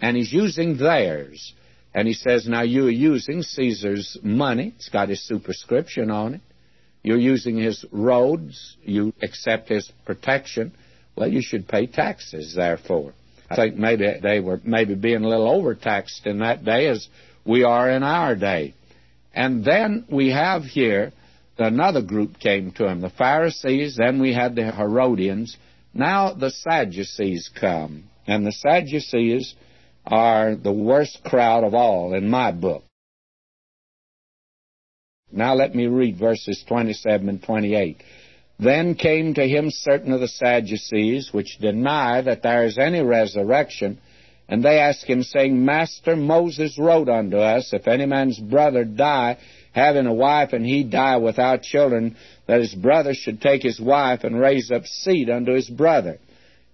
[0.01, 1.55] And he's using theirs.
[1.95, 4.75] And he says, now you are using Caesar's money.
[4.77, 6.41] It's got his superscription on it.
[7.03, 8.77] You're using his roads.
[8.83, 10.73] You accept his protection.
[11.17, 13.15] Well, you should pay taxes, therefore.
[13.49, 17.09] I think maybe they were maybe being a little overtaxed in that day as
[17.45, 18.75] we are in our day.
[19.33, 21.13] And then we have here
[21.61, 25.57] another group came to him, the Pharisees, then we had the Herodians.
[25.93, 28.05] Now the Sadducees come.
[28.27, 29.55] And the Sadducees
[30.07, 32.85] are the worst crowd of all in my book.
[35.33, 38.03] Now let me read verses 27 and 28.
[38.59, 43.99] Then came to him certain of the Sadducees, which deny that there is any resurrection,
[44.51, 49.39] and they asked him, saying, Master, Moses wrote unto us, if any man's brother die,
[49.73, 52.17] having a wife, and he die without children,
[52.49, 56.19] that his brother should take his wife and raise up seed unto his brother.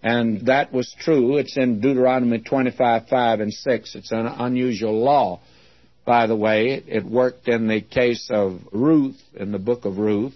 [0.02, 1.36] And that was true.
[1.36, 3.94] It's in Deuteronomy 25, 5 and 6.
[3.94, 5.40] It's an unusual law.
[6.06, 10.34] By the way, it worked in the case of Ruth, in the book of Ruth.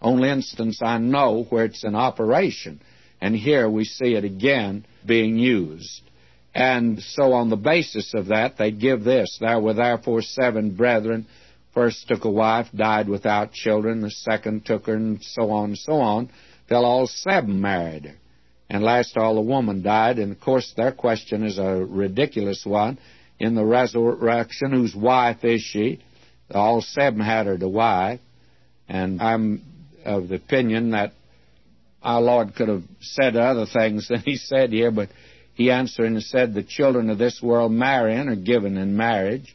[0.00, 2.80] Only instance I know where it's in operation.
[3.20, 6.02] And here we see it again being used.
[6.54, 9.38] And so on the basis of that, they give this.
[9.40, 11.26] There were therefore seven brethren
[11.74, 14.02] First took a wife, died without children.
[14.02, 16.30] The second took her, and so on and so on,
[16.68, 18.14] till all seven married her.
[18.68, 20.18] And last all the woman died.
[20.18, 22.98] And of course, their question is a ridiculous one.
[23.38, 26.00] In the resurrection, whose wife is she?
[26.50, 28.20] All seven had her to wife.
[28.88, 29.62] And I'm
[30.04, 31.12] of the opinion that
[32.02, 35.08] our Lord could have said other things than he said here, but
[35.54, 39.54] he answered and said, The children of this world marrying are given in marriage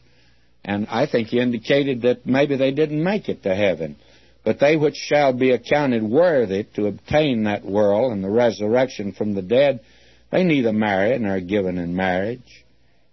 [0.68, 3.96] and I think he indicated that maybe they didn't make it to heaven.
[4.44, 9.34] But they which shall be accounted worthy to obtain that world and the resurrection from
[9.34, 9.80] the dead,
[10.30, 12.64] they neither marry nor are given in marriage.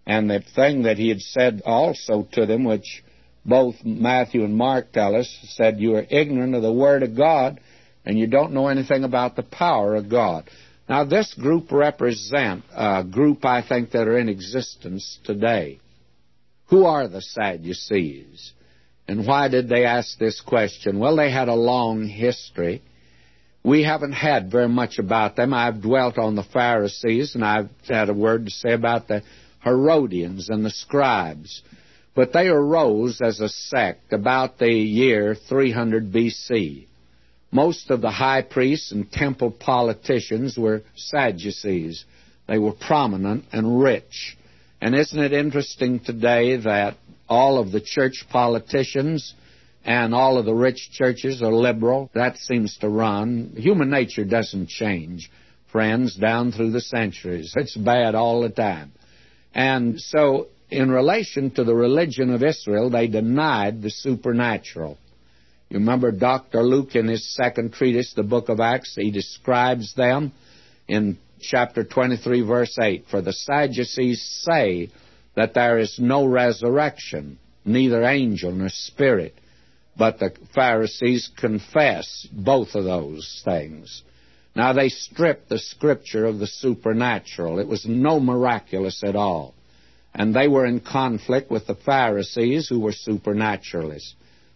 [0.05, 3.03] And the thing that he had said also to them, which
[3.45, 7.61] both Matthew and Mark tell us, said, You are ignorant of the Word of God,
[8.05, 10.49] and you don't know anything about the power of God.
[10.87, 15.79] Now, this group represent a group, I think, that are in existence today.
[16.67, 18.53] Who are the Sadducees?
[19.07, 20.99] And why did they ask this question?
[20.99, 22.83] Well, they had a long history.
[23.63, 25.53] We haven't had very much about them.
[25.53, 29.23] I've dwelt on the Pharisees, and I've had a word to say about the
[29.63, 31.63] Herodians and the scribes.
[32.13, 36.85] But they arose as a sect about the year 300 BC.
[37.51, 42.05] Most of the high priests and temple politicians were Sadducees.
[42.47, 44.37] They were prominent and rich.
[44.81, 49.33] And isn't it interesting today that all of the church politicians
[49.83, 52.09] and all of the rich churches are liberal?
[52.13, 53.53] That seems to run.
[53.55, 55.31] Human nature doesn't change,
[55.71, 57.53] friends, down through the centuries.
[57.55, 58.91] It's bad all the time.
[59.53, 64.97] And so, in relation to the religion of Israel, they denied the supernatural.
[65.69, 66.63] You remember Dr.
[66.63, 70.31] Luke in his second treatise, the book of Acts, he describes them
[70.87, 74.89] in chapter 23, verse 8 For the Sadducees say
[75.35, 79.35] that there is no resurrection, neither angel nor spirit.
[79.97, 84.03] But the Pharisees confess both of those things.
[84.55, 87.59] Now they stripped the scripture of the supernatural.
[87.59, 89.53] It was no miraculous at all.
[90.13, 94.15] And they were in conflict with the Pharisees who were supernaturalists.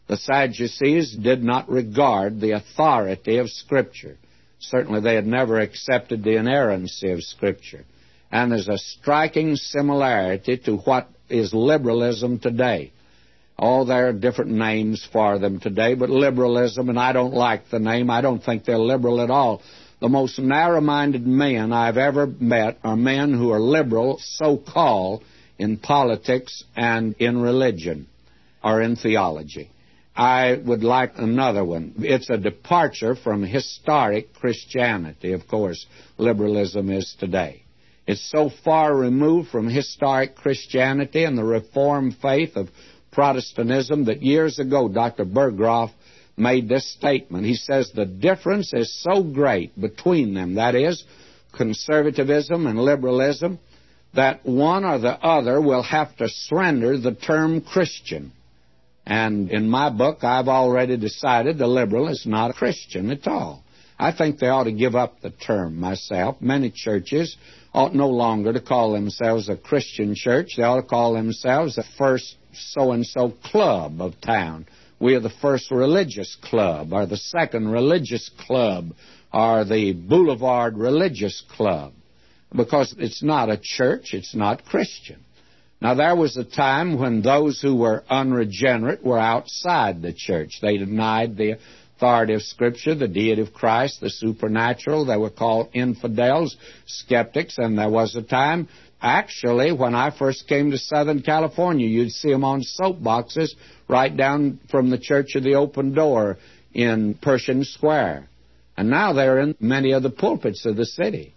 [0.10, 4.18] The Sadducees did not regard the authority of Scripture.
[4.58, 7.86] Certainly, they had never accepted the inerrancy of Scripture.
[8.32, 12.92] And there's a striking similarity to what is liberalism today.
[13.60, 17.78] Oh, there are different names for them today, but liberalism, and I don't like the
[17.78, 19.62] name, I don't think they're liberal at all.
[20.02, 25.24] The most narrow minded men I've ever met are men who are liberal, so called,
[25.60, 28.08] in politics and in religion
[28.64, 29.70] or in theology.
[30.16, 31.94] I would like another one.
[32.00, 35.86] It's a departure from historic Christianity, of course,
[36.18, 37.64] liberalism is today.
[38.06, 42.70] It's so far removed from historic Christianity and the Reformed faith of
[43.12, 45.26] Protestantism that years ago Dr.
[45.26, 45.92] Berggraf
[46.36, 47.46] made this statement.
[47.46, 51.04] He says the difference is so great between them, that is,
[51.56, 53.60] conservatism and liberalism,
[54.16, 58.32] that one or the other will have to surrender the term Christian.
[59.10, 63.64] And in my book, I've already decided the liberal is not a Christian at all.
[63.98, 66.40] I think they ought to give up the term myself.
[66.40, 67.36] Many churches
[67.74, 70.52] ought no longer to call themselves a Christian church.
[70.56, 74.68] They ought to call themselves the first so and so club of town.
[75.00, 78.92] We are the first religious club or the second religious club
[79.34, 81.94] or the Boulevard Religious Club
[82.56, 85.24] because it's not a church, it's not Christian.
[85.82, 90.60] Now, there was a time when those who were unregenerate were outside the church.
[90.62, 91.58] They denied the
[91.96, 95.06] authority of Scripture, the deity of Christ, the supernatural.
[95.06, 98.68] They were called infidels, skeptics, and there was a time,
[99.02, 103.52] actually, when I first came to Southern California, you'd see them on soapboxes
[103.88, 106.38] right down from the Church of the Open Door
[106.74, 108.28] in Pershing Square.
[108.78, 111.36] And now they're in many of the pulpits of the city.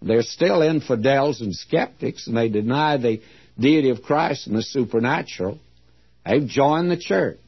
[0.00, 3.20] They're still infidels and skeptics, and they deny the
[3.58, 5.58] deity of Christ and the supernatural.
[6.24, 7.38] They've joined the church.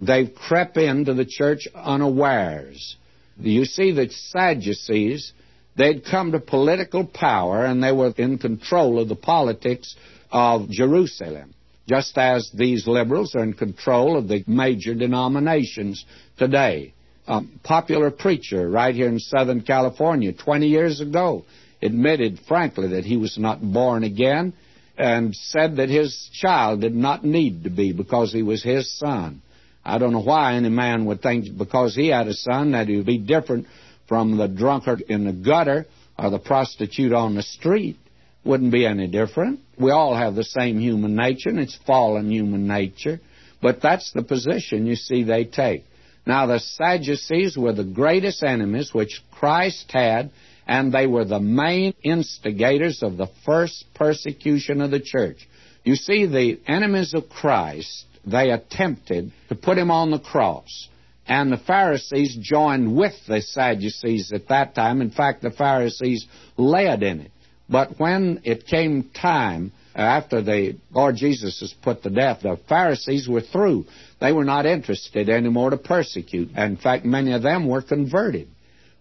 [0.00, 2.96] They've crept into the church unawares.
[3.38, 5.32] You see, the Sadducees,
[5.76, 9.96] they'd come to political power and they were in control of the politics
[10.30, 11.54] of Jerusalem,
[11.88, 16.04] just as these liberals are in control of the major denominations
[16.38, 16.92] today.
[17.26, 21.44] A popular preacher right here in Southern California 20 years ago
[21.82, 24.52] admitted frankly that he was not born again
[24.96, 29.42] and said that his child did not need to be because he was his son.
[29.84, 32.96] I don't know why any man would think because he had a son that he
[32.96, 33.66] would be different
[34.08, 35.86] from the drunkard in the gutter
[36.18, 37.96] or the prostitute on the street.
[38.44, 39.60] Wouldn't be any different.
[39.78, 43.20] We all have the same human nature, and it's fallen human nature.
[43.60, 45.84] But that's the position you see they take.
[46.26, 50.30] Now, the Sadducees were the greatest enemies which Christ had
[50.66, 55.46] and they were the main instigators of the first persecution of the church.
[55.84, 60.88] You see, the enemies of Christ, they attempted to put him on the cross.
[61.28, 65.00] And the Pharisees joined with the Sadducees at that time.
[65.00, 67.30] In fact, the Pharisees led in it.
[67.68, 73.28] But when it came time, after the Lord Jesus was put to death, the Pharisees
[73.28, 73.86] were through.
[74.20, 76.50] They were not interested anymore to persecute.
[76.56, 78.48] In fact, many of them were converted.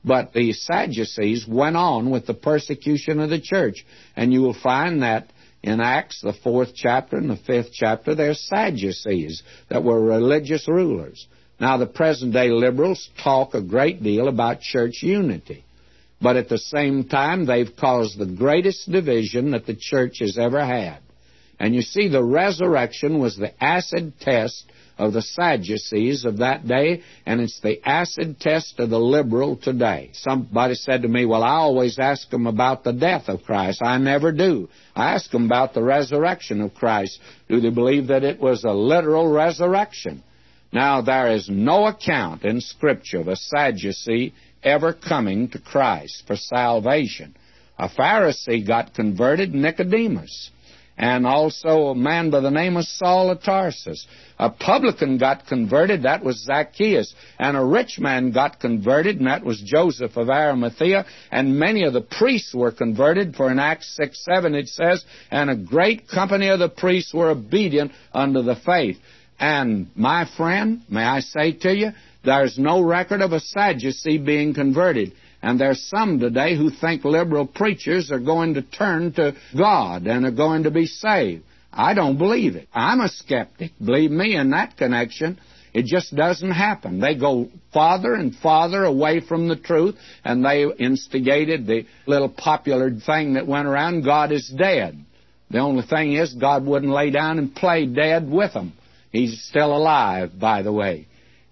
[0.06, 3.84] But the Sadducees went on with the persecution of the church.
[4.16, 5.32] And you will find that
[5.64, 11.26] in Acts, the fourth chapter and the fifth chapter, there's Sadducees that were religious rulers.
[11.60, 15.66] Now, the present day liberals talk a great deal about church unity.
[16.22, 20.64] But at the same time, they've caused the greatest division that the church has ever
[20.64, 21.00] had.
[21.60, 24.66] And you see, the resurrection was the acid test
[24.98, 30.12] of the Sadducees of that day, and it's the acid test of the liberal today.
[30.14, 33.82] Somebody said to me, Well, I always ask them about the death of Christ.
[33.84, 34.70] I never do.
[34.96, 37.20] I ask them about the resurrection of Christ.
[37.50, 40.24] Do they believe that it was a literal resurrection?
[40.72, 44.34] Now, there is no account in Scripture of a Sadducee
[44.64, 47.36] ever coming to Christ for salvation.
[47.78, 50.52] A Pharisee got converted, Nicodemus
[50.98, 54.08] and also a man by the name of Saul of Tarsus.
[54.40, 57.14] A publican got converted, that was Zacchaeus.
[57.38, 61.06] And a rich man got converted, and that was Joseph of Arimathea.
[61.32, 65.50] And many of the priests were converted, for in Acts 6 7 it says, And
[65.50, 68.98] a great company of the priests were obedient unto the faith.
[69.38, 71.90] And my friend, may I say to you,
[72.24, 75.14] there's no record of a Sadducee being converted.
[75.46, 80.26] And there's some today who think liberal preachers are going to turn to God and
[80.26, 81.44] are going to be saved.
[81.72, 82.68] I don't believe it.
[82.74, 85.40] I'm a skeptic, believe me, in that connection.
[85.72, 87.00] It just doesn't happen.
[87.00, 92.90] They go farther and farther away from the truth, and they instigated the little popular
[92.90, 94.98] thing that went around God is dead.
[95.52, 98.74] The only thing is, God wouldn't lay down and play dead with them.
[99.12, 101.06] He's still alive, by the way.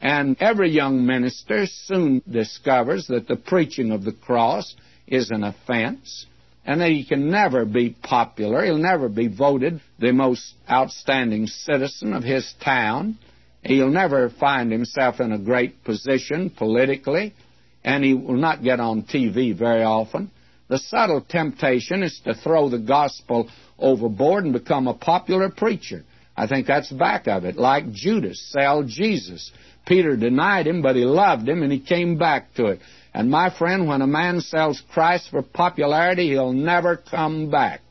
[0.04, 4.76] And every young minister soon discovers that the preaching of the cross
[5.08, 6.26] is an offense
[6.66, 8.66] and that he can never be popular.
[8.66, 13.18] He'll never be voted the most outstanding citizen of his town.
[13.64, 17.34] He'll never find himself in a great position politically,
[17.82, 20.32] and he will not get on TV very often.
[20.68, 23.50] The subtle temptation is to throw the gospel
[23.80, 26.04] overboard and become a popular preacher.
[26.36, 29.52] I think that's back of it, like Judas, sell Jesus.
[29.86, 32.80] Peter denied him, but he loved him, and he came back to it.
[33.14, 37.82] And my friend, when a man sells Christ for popularity, he'll never come back.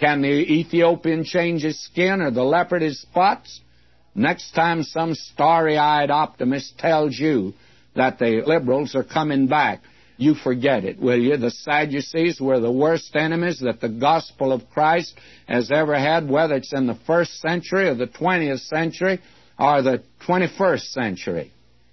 [0.00, 3.60] Can the Ethiopian change his skin or the leopard his spots?
[4.14, 7.52] Next time some starry eyed optimist tells you
[7.94, 9.82] that the liberals are coming back,
[10.18, 11.36] you forget it, will you?
[11.36, 15.14] The Sadducees were the worst enemies that the gospel of Christ
[15.46, 19.20] has ever had, whether it's in the first century or the 20th century
[19.58, 21.52] or the 21st century.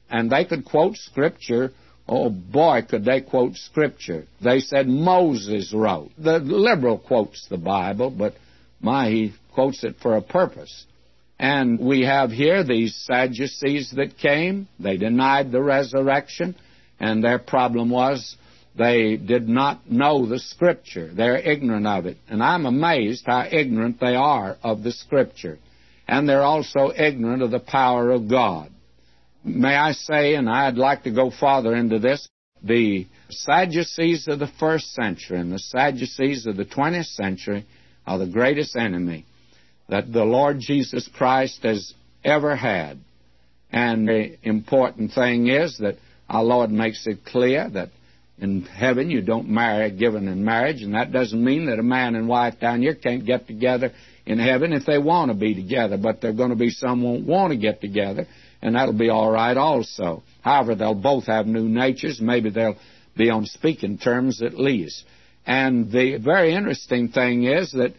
[0.10, 1.72] And they could quote Scripture.
[2.08, 4.26] Oh boy, could they quote Scripture.
[4.44, 6.12] They said Moses wrote.
[6.18, 8.34] The liberal quotes the Bible, but
[8.82, 10.86] my, he quotes it for a purpose.
[11.40, 14.68] And we have here these Sadducees that came.
[14.80, 16.56] They denied the resurrection,
[17.00, 18.36] and their problem was
[18.76, 21.12] They did not know the Scripture.
[21.14, 22.18] They're ignorant of it.
[22.28, 25.60] And I'm amazed how ignorant they are of the Scripture.
[26.14, 28.70] And they're also ignorant of the power of God.
[29.44, 32.30] May I say, and I'd like to go farther into this,
[32.64, 37.66] the Sadducees of the first century and the Sadducees of the 20th century
[38.06, 39.26] are the greatest enemy
[39.90, 43.00] that the Lord Jesus Christ has ever had.
[43.72, 45.96] And the important thing is that
[46.30, 47.90] our Lord makes it clear that
[48.38, 52.14] in heaven you don't marry given in marriage, and that doesn't mean that a man
[52.14, 53.92] and wife down here can't get together
[54.26, 57.26] in heaven if they want to be together, but they're going to be some won't
[57.26, 58.28] want to get together,
[58.62, 60.24] and that'll be all right also.
[60.42, 62.22] However, they'll both have new natures.
[62.22, 62.78] Maybe they'll
[63.18, 65.04] be on speaking terms at least.
[65.46, 67.94] And the very interesting thing is that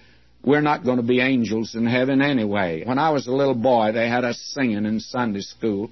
[0.45, 2.85] we're not going to be angels in heaven anyway.
[2.85, 5.91] When I was a little boy, they had us singing in Sunday school.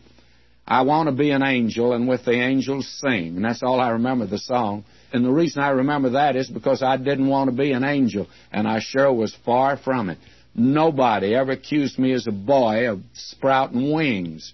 [0.67, 3.37] I want to be an angel and with the angels sing.
[3.37, 4.85] And that's all I remember the song.
[5.13, 8.29] And the reason I remember that is because I didn't want to be an angel,
[8.51, 10.19] and I sure was far from it.
[10.55, 14.53] Nobody ever accused me as a boy of sprouting wings.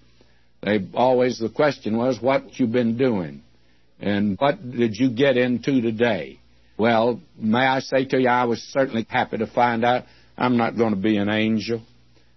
[0.62, 3.42] They always the question was, "What you been doing?"
[4.00, 6.38] And what did you get into today?
[6.76, 10.04] Well, may I say to you, I was certainly happy to find out
[10.36, 11.82] I'm not going to be an angel.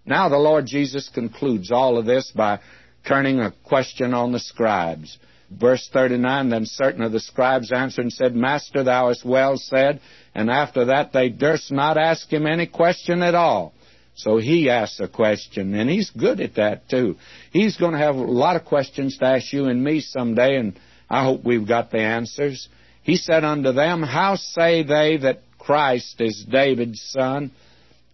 [0.05, 2.59] Now the Lord Jesus concludes all of this by
[3.07, 5.17] turning a question on the scribes.
[5.59, 9.99] Verse 39, then certain of the scribes answered and said, Master, thou hast well said.
[10.33, 13.73] And after that they durst not ask him any question at all.
[14.15, 17.15] So he asks a question, and he's good at that too.
[17.51, 20.77] He's going to have a lot of questions to ask you and me someday, and
[21.09, 22.67] I hope we've got the answers.
[23.03, 27.51] He said unto them, How say they that Christ is David's son?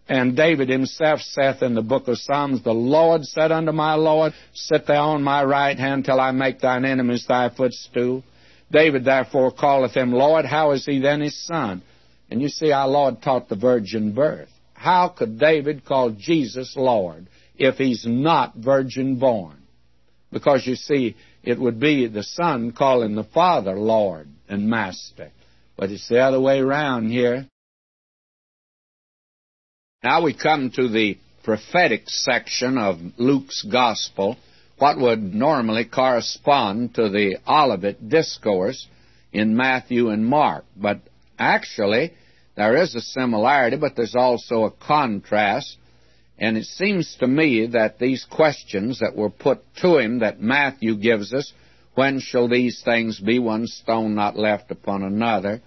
[0.10, 4.34] And David himself saith in the book of Psalms, The Lord said unto my Lord,
[4.54, 8.24] Sit thou on my right hand till I make thine enemies thy footstool.
[8.72, 10.46] David therefore calleth him Lord.
[10.46, 11.82] How is he then his son?
[12.30, 14.50] And you see, our Lord taught the virgin birth.
[14.74, 17.28] How could David call Jesus Lord
[17.58, 19.58] if he's not virgin born?
[20.32, 25.32] Because you see, it would be the Son calling the Father Lord and Master.
[25.78, 27.48] But it's the other way around here.
[30.04, 34.38] Now we come to the prophetic section of Luke's Gospel,
[34.78, 38.88] what would normally correspond to the Olivet Discourse
[39.34, 40.66] in Matthew and Mark.
[40.76, 41.00] But
[41.40, 42.14] actually,
[42.56, 45.78] there is a similarity, but there's also a contrast.
[46.38, 50.96] And it seems to me that these questions that were put to him that Matthew
[50.96, 51.52] gives us,
[51.96, 55.60] when shall these things be, one stone not left upon another?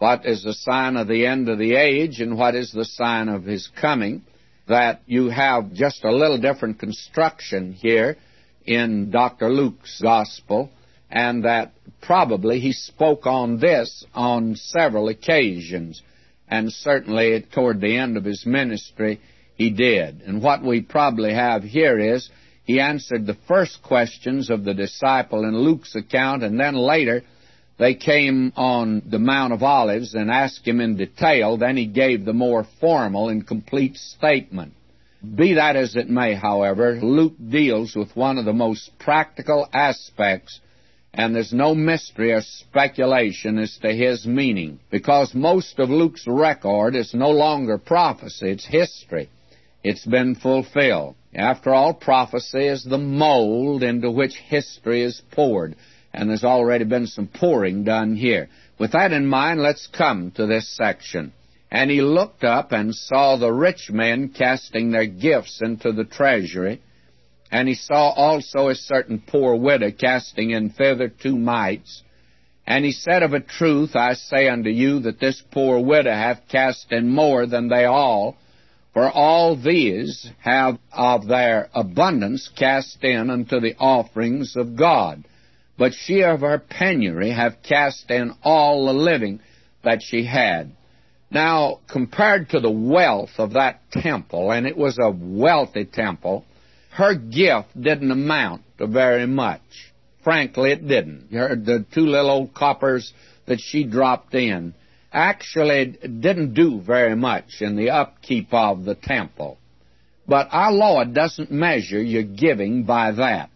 [0.00, 3.28] What is the sign of the end of the age, and what is the sign
[3.28, 4.22] of his coming?
[4.66, 8.16] That you have just a little different construction here
[8.64, 9.50] in Dr.
[9.50, 10.70] Luke's Gospel,
[11.10, 16.00] and that probably he spoke on this on several occasions,
[16.48, 19.20] and certainly toward the end of his ministry
[19.56, 20.22] he did.
[20.22, 22.30] And what we probably have here is
[22.64, 27.22] he answered the first questions of the disciple in Luke's account, and then later
[27.80, 31.56] they came on the Mount of Olives and asked him in detail.
[31.56, 34.74] Then he gave the more formal and complete statement.
[35.34, 40.60] Be that as it may, however, Luke deals with one of the most practical aspects,
[41.14, 46.94] and there's no mystery or speculation as to his meaning, because most of Luke's record
[46.94, 49.30] is no longer prophecy, it's history.
[49.82, 51.16] It's been fulfilled.
[51.34, 55.76] After all, prophecy is the mold into which history is poured,
[56.12, 58.48] and there's already been some pouring done here.
[58.78, 61.32] With that in mind, let's come to this section.
[61.70, 66.80] And he looked up and saw the rich men casting their gifts into the treasury.
[67.52, 72.02] And he saw also a certain poor widow casting in thither two mites.
[72.66, 76.48] And he said, Of a truth I say unto you that this poor widow hath
[76.48, 78.36] cast in more than they all,
[78.92, 85.24] for all these have of their abundance cast in unto the offerings of God.
[85.80, 89.40] But she of her penury hath cast in all the living
[89.82, 90.72] that she had.
[91.30, 96.44] Now, compared to the wealth of that temple, and it was a wealthy temple,
[96.90, 99.62] her gift didn't amount to very much.
[100.22, 101.32] Frankly, it didn't.
[101.32, 103.14] Her, the two little old coppers
[103.46, 104.74] that she dropped in
[105.10, 109.56] actually didn't do very much in the upkeep of the temple.
[110.28, 113.48] But our Lord doesn't measure your giving by that.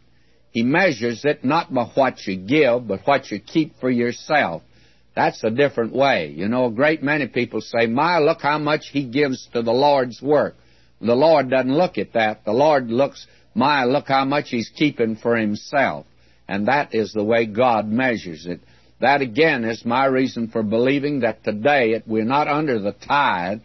[0.55, 4.63] He measures it not by what you give, but what you keep for yourself.
[5.17, 6.29] That's a different way.
[6.29, 9.73] You know, a great many people say, My, look how much he gives to the
[9.73, 10.55] Lord's work.
[11.01, 12.45] The Lord doesn't look at that.
[12.45, 13.27] The Lord looks,
[13.57, 16.07] My, look how much he's keeping for himself.
[16.47, 18.61] And that is the way God measures it.
[19.01, 23.63] That again is my reason for believing that today we're not under the tithe.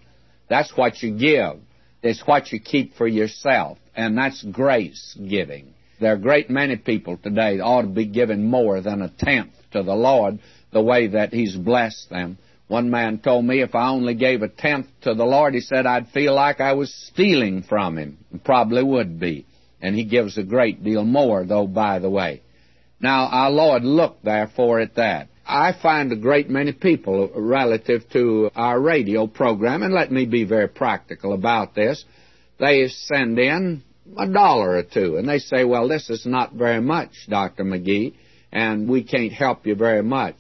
[0.50, 1.60] That's what you give.
[2.02, 3.78] It's what you keep for yourself.
[3.96, 5.76] And that's grace giving.
[6.00, 9.10] There are a great many people today that ought to be giving more than a
[9.10, 10.40] tenth to the Lord
[10.72, 12.38] the way that He's blessed them.
[12.68, 15.86] One man told me if I only gave a tenth to the Lord, he said
[15.86, 18.18] I'd feel like I was stealing from Him.
[18.46, 19.46] Probably would be.
[19.82, 22.44] And He gives a great deal more, though, by the way.
[23.02, 25.30] Now, our Lord looked therefore at that.
[25.46, 30.44] I find a great many people relative to our radio program, and let me be
[30.44, 32.06] very practical about this.
[32.60, 33.84] They send in
[34.18, 37.64] a dollar or two, and they say, well, this is not very much, Dr.
[37.64, 38.16] McGee,
[38.52, 40.36] and we can't help you very much.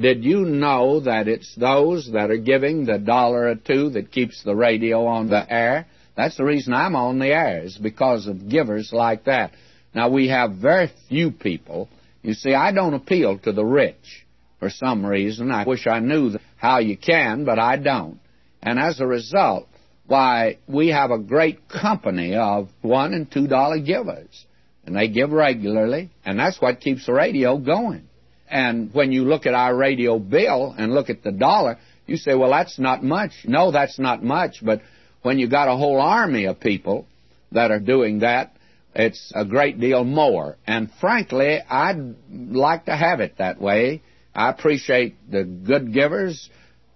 [0.00, 4.42] Did you know that it's those that are giving the dollar or two that keeps
[4.42, 5.86] the radio on the air?
[6.16, 9.52] That's the reason I'm on the air, is because of givers like that.
[9.94, 11.88] Now, we have very few people.
[12.22, 14.26] You see, I don't appeal to the rich
[14.58, 15.50] for some reason.
[15.50, 18.20] I wish I knew how you can, but I don't.
[18.62, 19.66] And as a result,
[20.10, 24.44] why, we have a great company of one and two dollar givers.
[24.84, 28.08] And they give regularly, and that's what keeps the radio going.
[28.48, 32.34] And when you look at our radio bill and look at the dollar, you say,
[32.34, 33.30] well, that's not much.
[33.44, 34.80] No, that's not much, but
[35.22, 37.06] when you got a whole army of people
[37.52, 38.56] that are doing that,
[38.96, 40.56] it's a great deal more.
[40.66, 44.02] And frankly, I'd like to have it that way.
[44.34, 46.50] I appreciate the good givers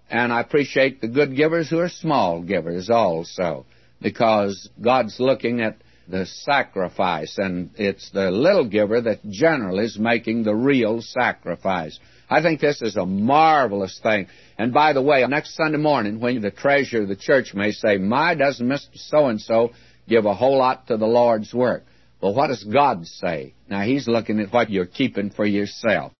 [0.09, 3.65] and I appreciate the good givers who are small givers also,
[4.01, 5.77] because God's looking at
[6.07, 11.99] the sacrifice, and it's the little giver that generally is making the real sacrifice.
[12.29, 14.27] I think this is a marvelous thing.
[14.57, 17.97] And by the way, next Sunday morning, when the treasurer of the church may say,
[17.97, 18.95] My, doesn't Mr.
[18.95, 19.71] So and so
[20.07, 21.85] give a whole lot to the Lord's work?
[22.21, 23.53] Well, what does God say?
[23.69, 26.13] Now, He's looking at what you're keeping for yourself.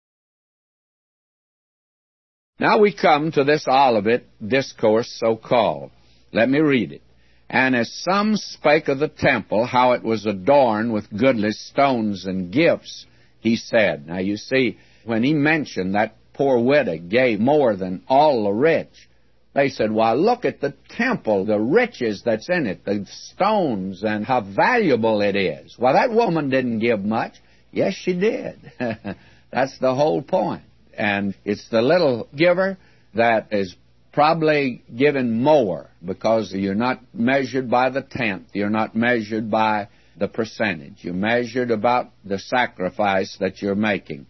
[2.60, 5.92] Now we come to this Olivet discourse so called.
[6.32, 7.02] Let me read it.
[7.50, 12.52] And as some spake of the temple, how it was adorned with goodly stones and
[12.52, 13.06] gifts,
[13.42, 14.08] he said.
[14.08, 19.10] Now you see, when he mentioned that poor widow gave more than all the rich,
[19.54, 24.26] they said, Well, look at the temple, the riches that's in it, the stones, and
[24.26, 25.76] how valuable it is.
[25.78, 27.34] Well, that woman didn't give much.
[27.72, 28.72] Yes, she did.
[29.52, 30.64] that's the whole point.
[30.98, 32.78] And it's the little giver
[33.14, 33.76] that is
[34.12, 38.48] probably given more because you're not measured by the tenth.
[38.54, 40.98] You're not measured by the percentage.
[41.00, 44.26] You're measured about the sacrifice that you're making.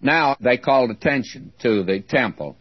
[0.00, 2.56] Now, they called attention to the temple.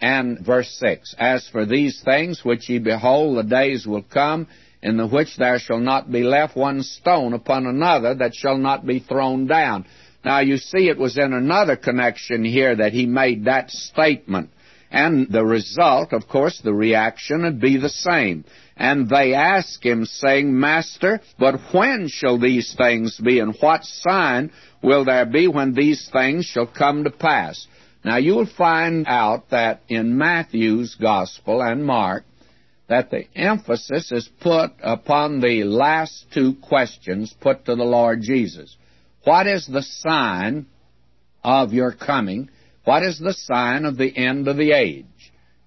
[0.00, 4.46] And verse 6 As for these things which ye behold, the days will come
[4.82, 8.86] in the which there shall not be left one stone upon another that shall not
[8.86, 9.86] be thrown down.
[10.24, 14.50] Now you see it was in another connection here that he made that statement.
[14.90, 18.44] And the result, of course, the reaction would be the same.
[18.76, 24.52] And they ask him, saying, Master, but when shall these things be, and what sign
[24.82, 27.66] will there be when these things shall come to pass?
[28.04, 32.24] Now you'll find out that in Matthew's Gospel and Mark,
[32.88, 38.76] that the emphasis is put upon the last two questions put to the Lord Jesus.
[39.24, 40.66] What is the sign
[41.42, 42.50] of your coming?
[42.84, 45.06] What is the sign of the end of the age?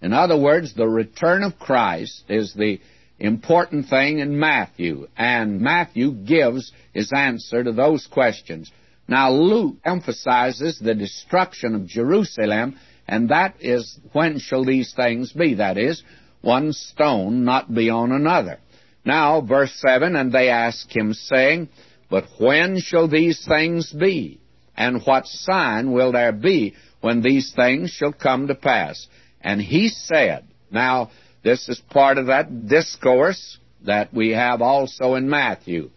[0.02, 2.80] In other words, the return of Christ is the
[3.20, 8.72] important thing in Matthew, and Matthew gives his answer to those questions.
[9.08, 12.78] Now, Luke emphasizes the destruction of Jerusalem,
[13.08, 15.56] and that is when shall these things be?
[15.56, 16.04] That is,
[16.42, 18.60] one stone not be on another.
[19.04, 21.70] Now, verse 7 And they ask him, saying,
[22.10, 24.40] but when shall these things be?
[24.76, 29.08] And what sign will there be when these things shall come to pass?
[29.42, 31.12] And he said, now,
[31.44, 35.90] this is part of that discourse that we have also in Matthew.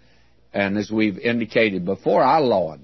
[0.53, 2.81] And as we've indicated before, our Lord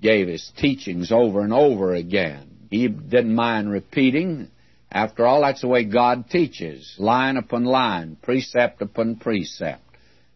[0.00, 2.50] gave his teachings over and over again.
[2.70, 4.50] He didn't mind repeating.
[4.90, 9.82] After all, that's the way God teaches, line upon line, precept upon precept.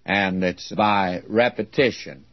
[0.05, 2.25] And it's by repetition.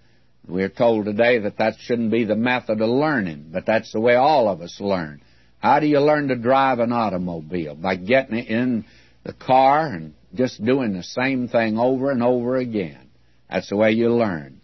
[0.48, 4.16] We're told today that that shouldn't be the method of learning, but that's the way
[4.16, 5.22] all of us learn.
[5.60, 7.76] How do you learn to drive an automobile?
[7.76, 8.86] By getting in
[9.24, 13.10] the car and just doing the same thing over and over again.
[13.50, 14.62] That's the way you learn.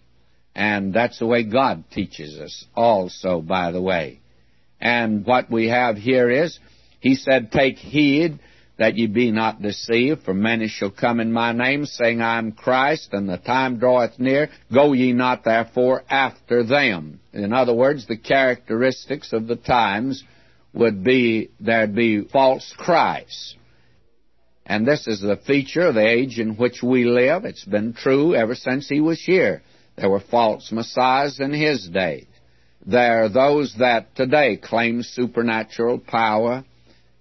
[0.54, 4.20] And that's the way God teaches us also, by the way.
[4.80, 6.60] And what we have here is,
[7.00, 8.40] He said, Take heed
[8.82, 12.52] that ye be not deceived, for many shall come in my name, saying, I am
[12.52, 14.50] Christ, and the time draweth near.
[14.74, 17.20] Go ye not therefore after them.
[17.32, 20.24] In other words, the characteristics of the times
[20.74, 23.56] would be there'd be false Christs.
[24.66, 27.46] And this is the feature of the age in which we live.
[27.46, 29.62] It's been true ever since he was here.
[29.96, 32.26] There were false messiahs in his day.
[32.84, 36.66] There are those that today claim supernatural power.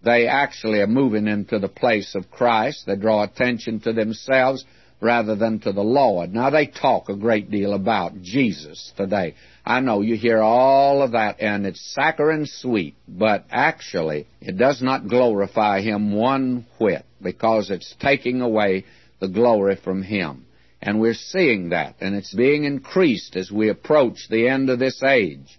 [0.03, 2.87] They actually are moving into the place of Christ.
[2.87, 4.65] They draw attention to themselves
[5.01, 6.33] rather than to the Lord.
[6.33, 9.35] Now, they talk a great deal about Jesus today.
[9.65, 14.83] I know you hear all of that, and it's saccharine sweet, but actually, it does
[14.83, 18.85] not glorify Him one whit because it's taking away
[19.21, 20.47] the glory from Him.
[20.83, 25.03] And we're seeing that, and it's being increased as we approach the end of this
[25.03, 25.59] age.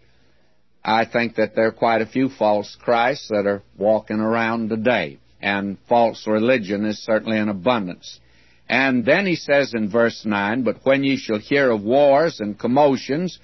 [0.83, 5.19] I think that there are quite a few false Christs that are walking around today,
[5.41, 8.19] and false religion is certainly in abundance.
[8.67, 12.57] And then he says in verse 9, But when ye shall hear of wars and
[12.57, 13.37] commotions,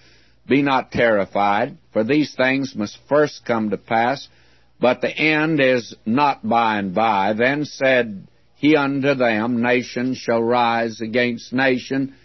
[0.47, 4.27] be not terrified, for these things must first come to pass,
[4.79, 7.33] but the end is not by and by.
[7.33, 12.15] Then said he unto them, Nation shall rise against nation,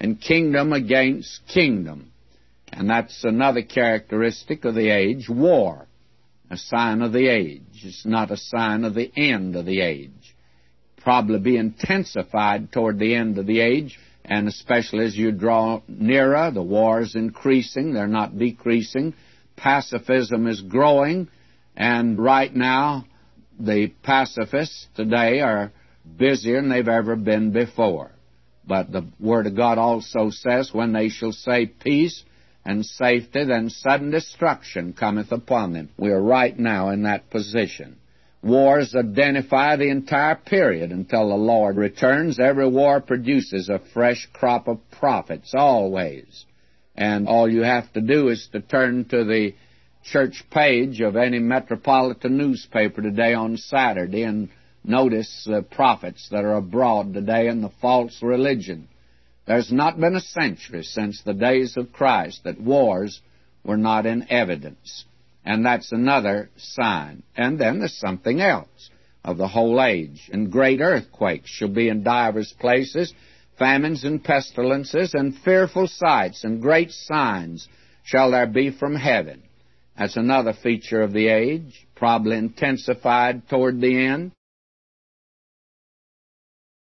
[0.00, 2.12] and kingdom against kingdom.
[2.72, 5.86] And that's another characteristic of the age, war.
[6.50, 7.62] A sign of the age.
[7.82, 10.36] It's not a sign of the end of the age
[11.06, 16.50] probably be intensified toward the end of the age, and especially as you draw nearer,
[16.50, 19.14] the wars increasing, they're not decreasing.
[19.54, 21.28] Pacifism is growing,
[21.76, 23.06] and right now,
[23.56, 25.70] the pacifists today are
[26.18, 28.10] busier than they've ever been before.
[28.66, 32.24] But the Word of God also says, when they shall say peace
[32.66, 35.88] and safety, then sudden destruction cometh upon them.
[35.96, 37.96] We are right now in that position.
[38.42, 42.38] Wars identify the entire period until the Lord returns.
[42.38, 46.44] Every war produces a fresh crop of prophets, always.
[46.96, 49.54] And all you have to do is to turn to the
[50.04, 54.48] church page of any metropolitan newspaper today on Saturday and
[54.84, 58.88] notice the prophets that are abroad today in the false religion.
[59.46, 63.20] There's not been a century since the days of Christ that wars
[63.64, 65.04] were not in evidence.
[65.44, 67.22] And that's another sign.
[67.36, 68.90] And then there's something else
[69.24, 70.28] of the whole age.
[70.32, 73.14] And great earthquakes shall be in divers places,
[73.56, 77.68] famines and pestilences, and fearful sights, and great signs
[78.02, 79.42] shall there be from heaven.
[79.96, 84.32] That's another feature of the age, probably intensified toward the end.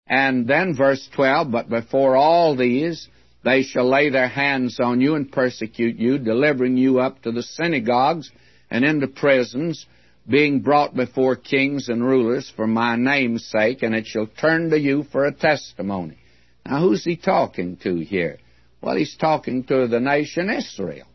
[0.09, 3.07] And then verse 12, but before all these,
[3.43, 7.43] they shall lay their hands on you and persecute you, delivering you up to the
[7.43, 8.31] synagogues
[8.69, 9.85] and into prisons,
[10.27, 14.79] being brought before kings and rulers for my name's sake, and it shall turn to
[14.79, 16.17] you for a testimony.
[16.65, 18.39] Now, who's he talking to here?
[18.81, 21.07] Well, he's talking to the nation Israel.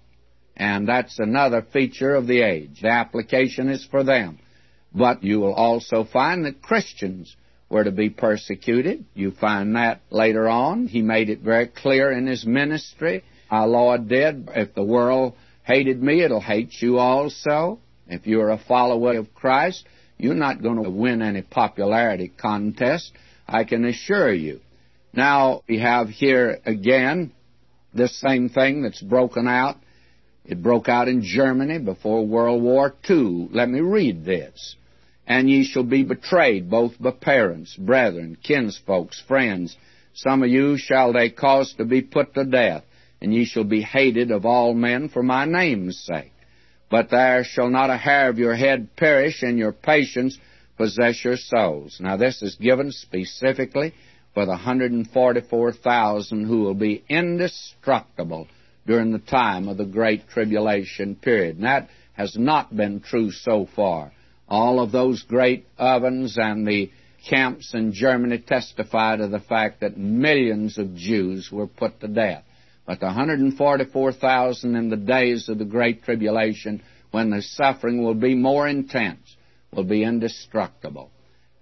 [0.57, 2.81] And that's another feature of the age.
[2.83, 4.39] The application is for them.
[4.95, 7.35] But you will also find that Christians
[7.73, 9.03] were to be persecuted.
[9.15, 10.87] You find that later on.
[10.87, 13.25] He made it very clear in his ministry.
[13.51, 14.51] Our Lord did.
[14.55, 15.33] If the world
[15.65, 17.81] hated me, it'll hate you also.
[18.07, 19.87] If you're a follower of Christ,
[20.19, 23.11] you're not going to win any popularity contest,
[23.49, 24.61] I can assure you.
[25.15, 27.33] Now, we have here again
[27.95, 29.77] this same thing that's broken out.
[30.45, 33.49] It broke out in Germany before World War II.
[33.51, 34.77] Let me read this
[35.27, 39.77] and ye shall be betrayed both by parents, brethren, kinsfolks, friends.
[40.15, 42.85] Some of you shall they cause to be put to death,
[43.21, 46.33] and ye shall be hated of all men for my name's sake.
[46.91, 50.39] But there shall not a hair of your head perish, and your patience
[50.77, 51.99] possess your souls.
[52.01, 53.95] Now this is given specifically
[54.35, 58.49] for the 144,000 who will be indestructible
[58.87, 61.57] during the time of the Great Tribulation period.
[61.57, 64.13] And that has not been true so far.
[64.53, 66.91] All of those great ovens and the
[67.27, 72.45] camps in Germany testify to the fact that millions of Jews were put to death.
[72.87, 76.83] But the 144,000 in the days of the Great Tribulation,
[77.13, 79.39] when the suffering will be more intense,
[79.73, 81.11] will be indestructible.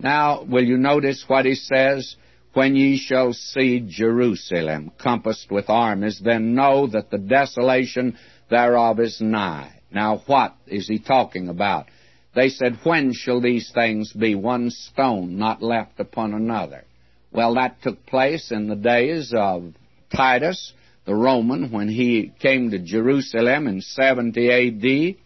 [0.00, 2.16] Now, will you notice what he says?
[2.54, 8.18] When ye shall see Jerusalem compassed with armies, then know that the desolation
[8.50, 9.80] thereof is nigh.
[9.92, 11.86] Now, what is he talking about?
[12.34, 14.34] They said, When shall these things be?
[14.34, 16.84] One stone not left upon another.
[17.32, 19.74] Well, that took place in the days of
[20.14, 20.72] Titus,
[21.06, 25.18] the Roman, when he came to Jerusalem in 70 A.D.,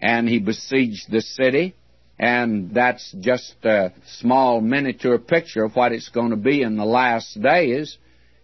[0.00, 1.74] and he besieged the city.
[2.18, 6.84] And that's just a small miniature picture of what it's going to be in the
[6.84, 7.98] last days.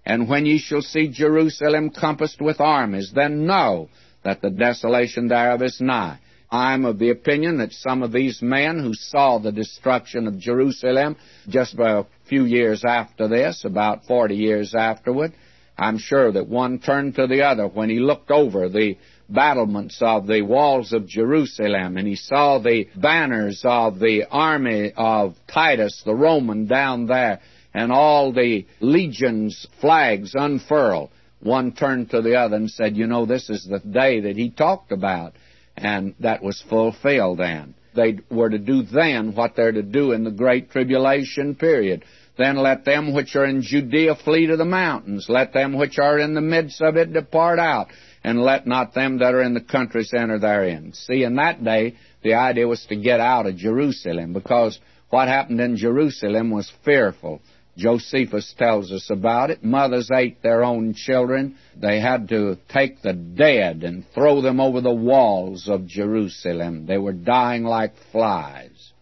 [0.05, 3.89] And when ye shall see Jerusalem compassed with armies, then know
[4.25, 6.19] that the desolation thereof is nigh.
[6.53, 11.17] I'm of the opinion that some of these men who saw the destruction of Jerusalem
[11.49, 15.33] just a few years after this, about 40 years afterward,
[15.79, 18.99] I'm sure that one turned to the other when he looked over the
[19.31, 25.35] battlements of the walls of Jerusalem and he saw the banners of the army of
[25.51, 27.41] Titus the Roman down there
[27.73, 31.09] and all the legions' flags unfurled.
[31.41, 34.51] One turned to the other and said, You know, this is the day that he
[34.51, 35.33] talked about.
[35.77, 37.75] And that was fulfilled then.
[37.95, 42.05] They were to do then what they're to do in the Great Tribulation period.
[42.39, 45.27] Then let them which are in Judea flee to the mountains.
[45.29, 47.89] Let them which are in the midst of it depart out.
[48.25, 50.93] And let not them that are in the countries enter therein.
[50.95, 54.79] See, in that day, the idea was to get out of Jerusalem because
[55.11, 57.43] what happened in Jerusalem was fearful.
[57.77, 59.65] Josephus tells us about it.
[59.65, 61.57] Mothers ate their own children.
[61.81, 66.87] They had to take the dead and throw them over the walls of Jerusalem.
[66.87, 68.93] They were dying like flies.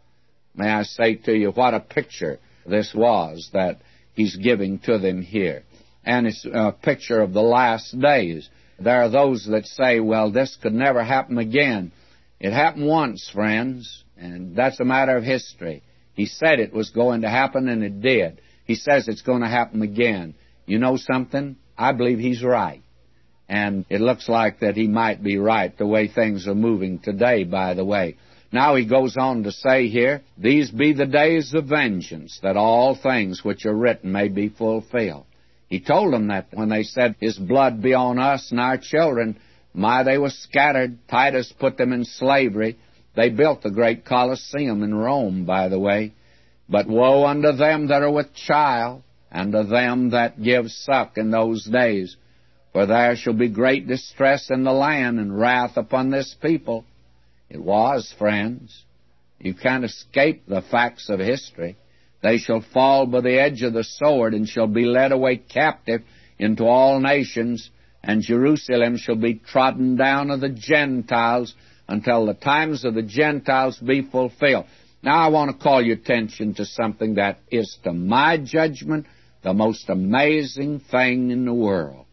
[0.55, 3.81] May I say to you, what a picture this was that
[4.15, 5.65] he's giving to them here.
[6.05, 8.49] And it's a picture of the last days.
[8.79, 11.93] There are those that say, well, this could never happen again.
[12.39, 15.83] It happened once, friends, and that's a matter of history.
[16.15, 18.41] He said it was going to happen, and it did.
[18.71, 20.37] He says it's going to happen again.
[20.65, 21.57] You know something?
[21.77, 22.81] I believe he's right.
[23.49, 27.43] And it looks like that he might be right the way things are moving today,
[27.43, 28.17] by the way.
[28.53, 32.95] Now he goes on to say here, These be the days of vengeance, that all
[32.95, 35.27] things which are written may be fulfilled.
[35.69, 39.41] He told them that when they said, His blood be on us and our children.
[39.75, 40.97] My, they were scattered.
[41.09, 42.79] Titus put them in slavery.
[43.17, 46.13] They built the great Colosseum in Rome, by the way.
[46.71, 51.31] But woe unto them that are with child, and to them that give suck in
[51.31, 52.17] those days.
[52.73, 56.85] For there shall be great distress in the land, and wrath upon this people.
[57.49, 58.85] It was, friends.
[59.41, 61.77] You can't escape the facts of history.
[62.23, 66.03] They shall fall by the edge of the sword, and shall be led away captive
[66.39, 67.71] into all nations,
[68.05, 71.55] and Jerusalem shall be trodden down of the Gentiles
[71.89, 74.67] until the times of the Gentiles be fulfilled.
[75.03, 79.07] Now I want to call your attention to something that is, to my judgment,
[79.43, 82.05] the most amazing thing in the world.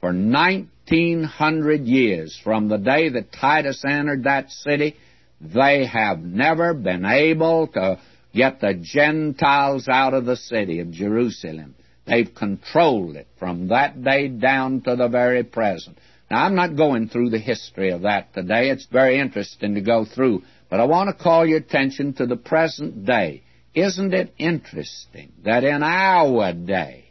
[0.00, 4.96] For 1900 years, from the day that Titus entered that city,
[5.40, 8.00] they have never been able to
[8.34, 11.76] get the Gentiles out of the city of Jerusalem.
[12.06, 15.98] They've controlled it from that day down to the very present.
[16.30, 18.70] Now, I'm not going through the history of that today.
[18.70, 22.36] It's very interesting to go through but I want to call your attention to the
[22.36, 23.42] present day.
[23.74, 27.04] Isn't it interesting that in our day,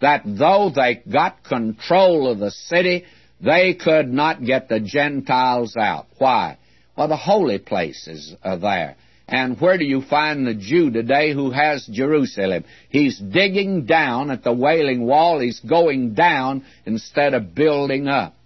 [0.00, 3.04] that though they got control of the city,
[3.40, 6.06] they could not get the Gentiles out.
[6.18, 6.58] Why?
[6.96, 8.96] Well, the holy places are there.
[9.28, 12.64] And where do you find the Jew today who has Jerusalem?
[12.90, 15.38] He's digging down at the Wailing Wall.
[15.38, 18.36] He's going down instead of building up.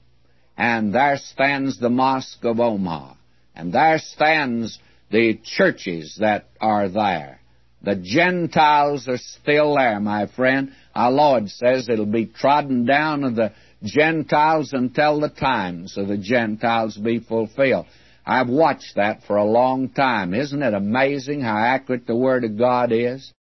[0.56, 3.16] And there stands the Mosque of Omar.
[3.56, 4.78] And there stands
[5.10, 7.40] the churches that are there.
[7.82, 10.72] The Gentiles are still there, my friend.
[10.94, 13.52] Our Lord says it'll be trodden down of the
[13.82, 17.86] Gentiles until the times of the Gentiles be fulfilled.
[18.26, 20.34] I've watched that for a long time.
[20.34, 23.32] Isn't it amazing how accurate the Word of God is?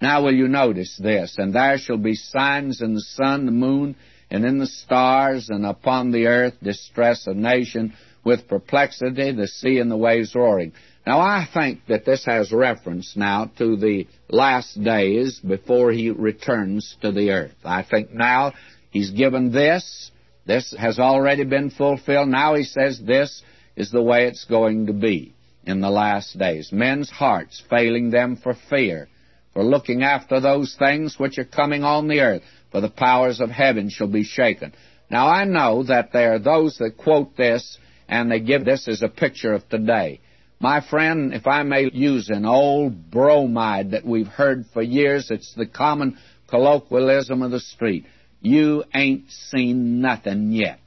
[0.00, 1.36] Now will you notice this?
[1.38, 3.96] And there shall be signs in the sun, the moon,
[4.30, 9.78] and in the stars, and upon the earth distress of nation with perplexity, the sea
[9.78, 10.72] and the waves roaring.
[11.06, 16.96] Now, I think that this has reference now to the last days before he returns
[17.02, 17.54] to the earth.
[17.64, 18.54] I think now
[18.90, 20.10] he's given this.
[20.44, 22.28] This has already been fulfilled.
[22.28, 23.42] Now he says this
[23.76, 25.32] is the way it's going to be
[25.64, 26.70] in the last days.
[26.72, 29.08] Men's hearts failing them for fear,
[29.52, 32.42] for looking after those things which are coming on the earth
[32.76, 34.70] for the powers of heaven shall be shaken.
[35.10, 39.00] Now I know that there are those that quote this and they give this as
[39.00, 40.20] a picture of today.
[40.60, 45.54] My friend, if I may use an old bromide that we've heard for years, it's
[45.54, 46.18] the common
[46.48, 48.04] colloquialism of the street.
[48.42, 50.78] You ain't seen nothing yet.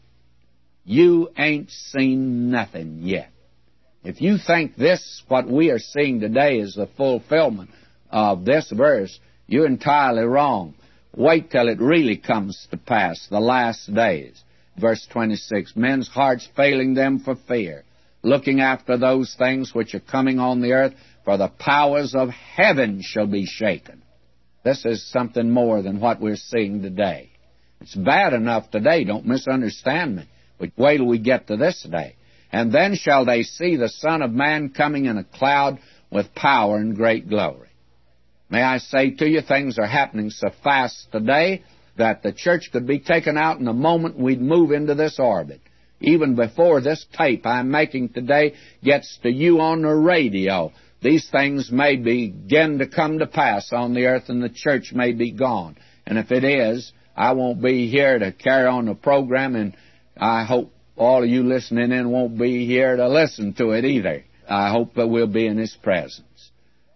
[0.86, 3.32] You ain't seen nothing yet.
[4.04, 7.72] If you think this, what we are seeing today, is the fulfillment
[8.12, 10.76] of this verse, you're entirely wrong.
[11.16, 14.42] Wait till it really comes to pass, the last days.
[14.80, 17.84] Verse 26 Men's hearts failing them for fear,
[18.24, 20.94] looking after those things which are coming on the earth,
[21.26, 24.02] for the powers of heaven shall be shaken.
[24.64, 27.32] This is something more than what we're seeing today.
[27.82, 30.30] It's bad enough today, don't misunderstand me.
[30.60, 32.16] But wait till we get to this day.
[32.52, 35.80] And then shall they see the Son of Man coming in a cloud
[36.12, 37.69] with power and great glory.
[38.50, 41.64] May I say to you, things are happening so fast today
[41.98, 45.62] that the church could be taken out in a moment we'd move into this orbit.
[46.02, 50.72] Even before this tape I'm making today gets to you on the radio,
[51.02, 55.12] these things may begin to come to pass on the earth and the church may
[55.12, 55.78] be gone.
[56.08, 59.76] And if it is, I won't be here to carry on the program, and
[60.18, 64.24] I hope all of you listening in won't be here to listen to it either.
[64.50, 66.24] I hope that we'll be in His presence.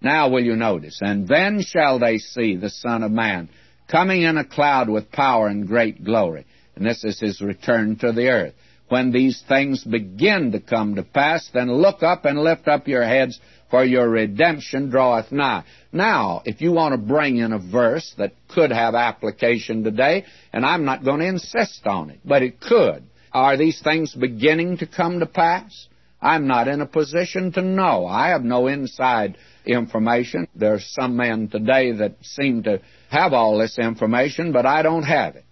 [0.03, 3.49] Now will you notice, and then shall they see the Son of Man
[3.87, 6.45] coming in a cloud with power and great glory.
[6.75, 8.53] And this is His return to the earth.
[8.89, 13.03] When these things begin to come to pass, then look up and lift up your
[13.03, 13.39] heads,
[13.69, 15.63] for your redemption draweth nigh.
[15.91, 20.65] Now, if you want to bring in a verse that could have application today, and
[20.65, 24.85] I'm not going to insist on it, but it could, are these things beginning to
[24.85, 25.87] come to pass?
[26.23, 28.05] I'm not in a position to know.
[28.05, 30.47] I have no inside information.
[30.55, 35.35] There's some men today that seem to have all this information, but I don't have
[35.35, 35.43] it.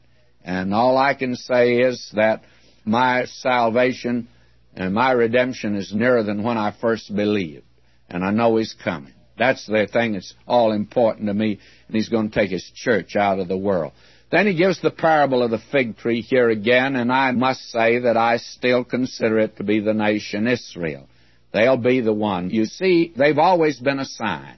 [0.46, 2.44] And all I can say is that
[2.86, 4.30] my salvation
[4.74, 7.66] and my redemption is nearer than when I first believed.
[8.10, 9.14] And I know He's coming.
[9.38, 13.18] That's the thing that's all important to me, and He's going to take His church
[13.18, 13.92] out of the world.
[14.32, 18.00] Then he gives the parable of the fig tree here again, and I must say
[18.00, 21.08] that I still consider it to be the nation Israel.
[21.52, 22.50] They'll be the one.
[22.50, 24.56] You see, they've always been a sign.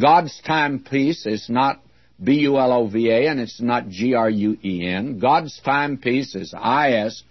[0.00, 1.80] God's timepiece is not
[2.22, 5.18] B-U-L-O-V-A, and it's not G-R-U-E-N.
[5.20, 7.22] God's timepiece is I-S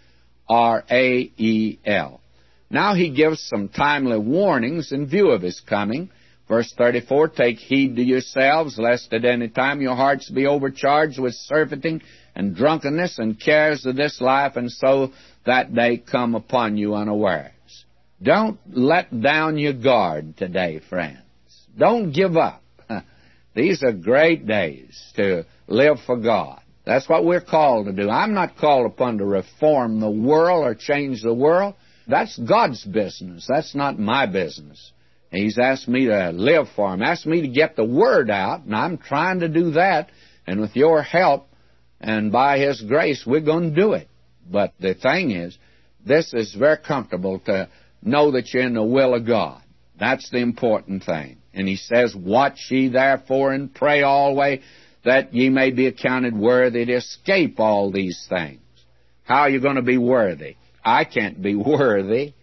[0.48, 2.22] R A E L.
[2.70, 6.10] Now he gives some timely warnings in view of his coming.
[6.52, 11.34] Verse 34 Take heed to yourselves, lest at any time your hearts be overcharged with
[11.34, 12.02] surfeiting
[12.36, 15.14] and drunkenness and cares of this life, and so
[15.46, 17.86] that day come upon you unawares.
[18.22, 21.22] Don't let down your guard today, friends.
[21.78, 22.62] Don't give up.
[23.56, 26.60] These are great days to live for God.
[26.86, 28.10] That's what we're called to do.
[28.10, 31.76] I'm not called upon to reform the world or change the world.
[32.10, 33.48] That's God's business.
[33.48, 34.92] That's not my business.
[35.32, 38.76] He's asked me to live for Him, asked me to get the Word out, and
[38.76, 40.10] I'm trying to do that.
[40.46, 41.48] And with your help
[42.02, 44.10] and by His grace, we're going to do it.
[44.50, 45.58] But the thing is,
[46.06, 47.70] this is very comfortable to
[48.02, 49.62] know that you're in the will of God.
[49.98, 51.38] That's the important thing.
[51.54, 54.62] And He says, Watch ye therefore and pray always
[55.06, 58.60] that ye may be accounted worthy to escape all these things.
[59.24, 60.58] How are you going to be worthy?
[60.84, 62.34] I can't be worthy.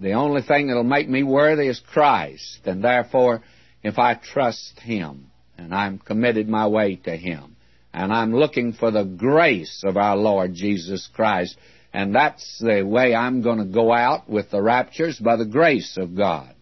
[0.00, 3.42] The only thing that'll make me worthy is Christ, and therefore,
[3.82, 7.56] if I trust Him, and I'm committed my way to Him,
[7.92, 11.56] and I'm looking for the grace of our Lord Jesus Christ,
[11.92, 15.96] and that's the way I'm going to go out with the raptures by the grace
[15.96, 16.54] of God.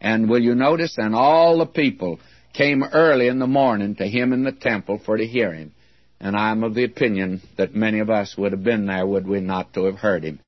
[0.00, 0.96] And will you notice?
[0.96, 2.20] And all the people
[2.52, 5.72] came early in the morning to him in the temple for to hear him.
[6.20, 9.40] And I'm of the opinion that many of us would have been there, would we
[9.40, 10.40] not, to have heard him.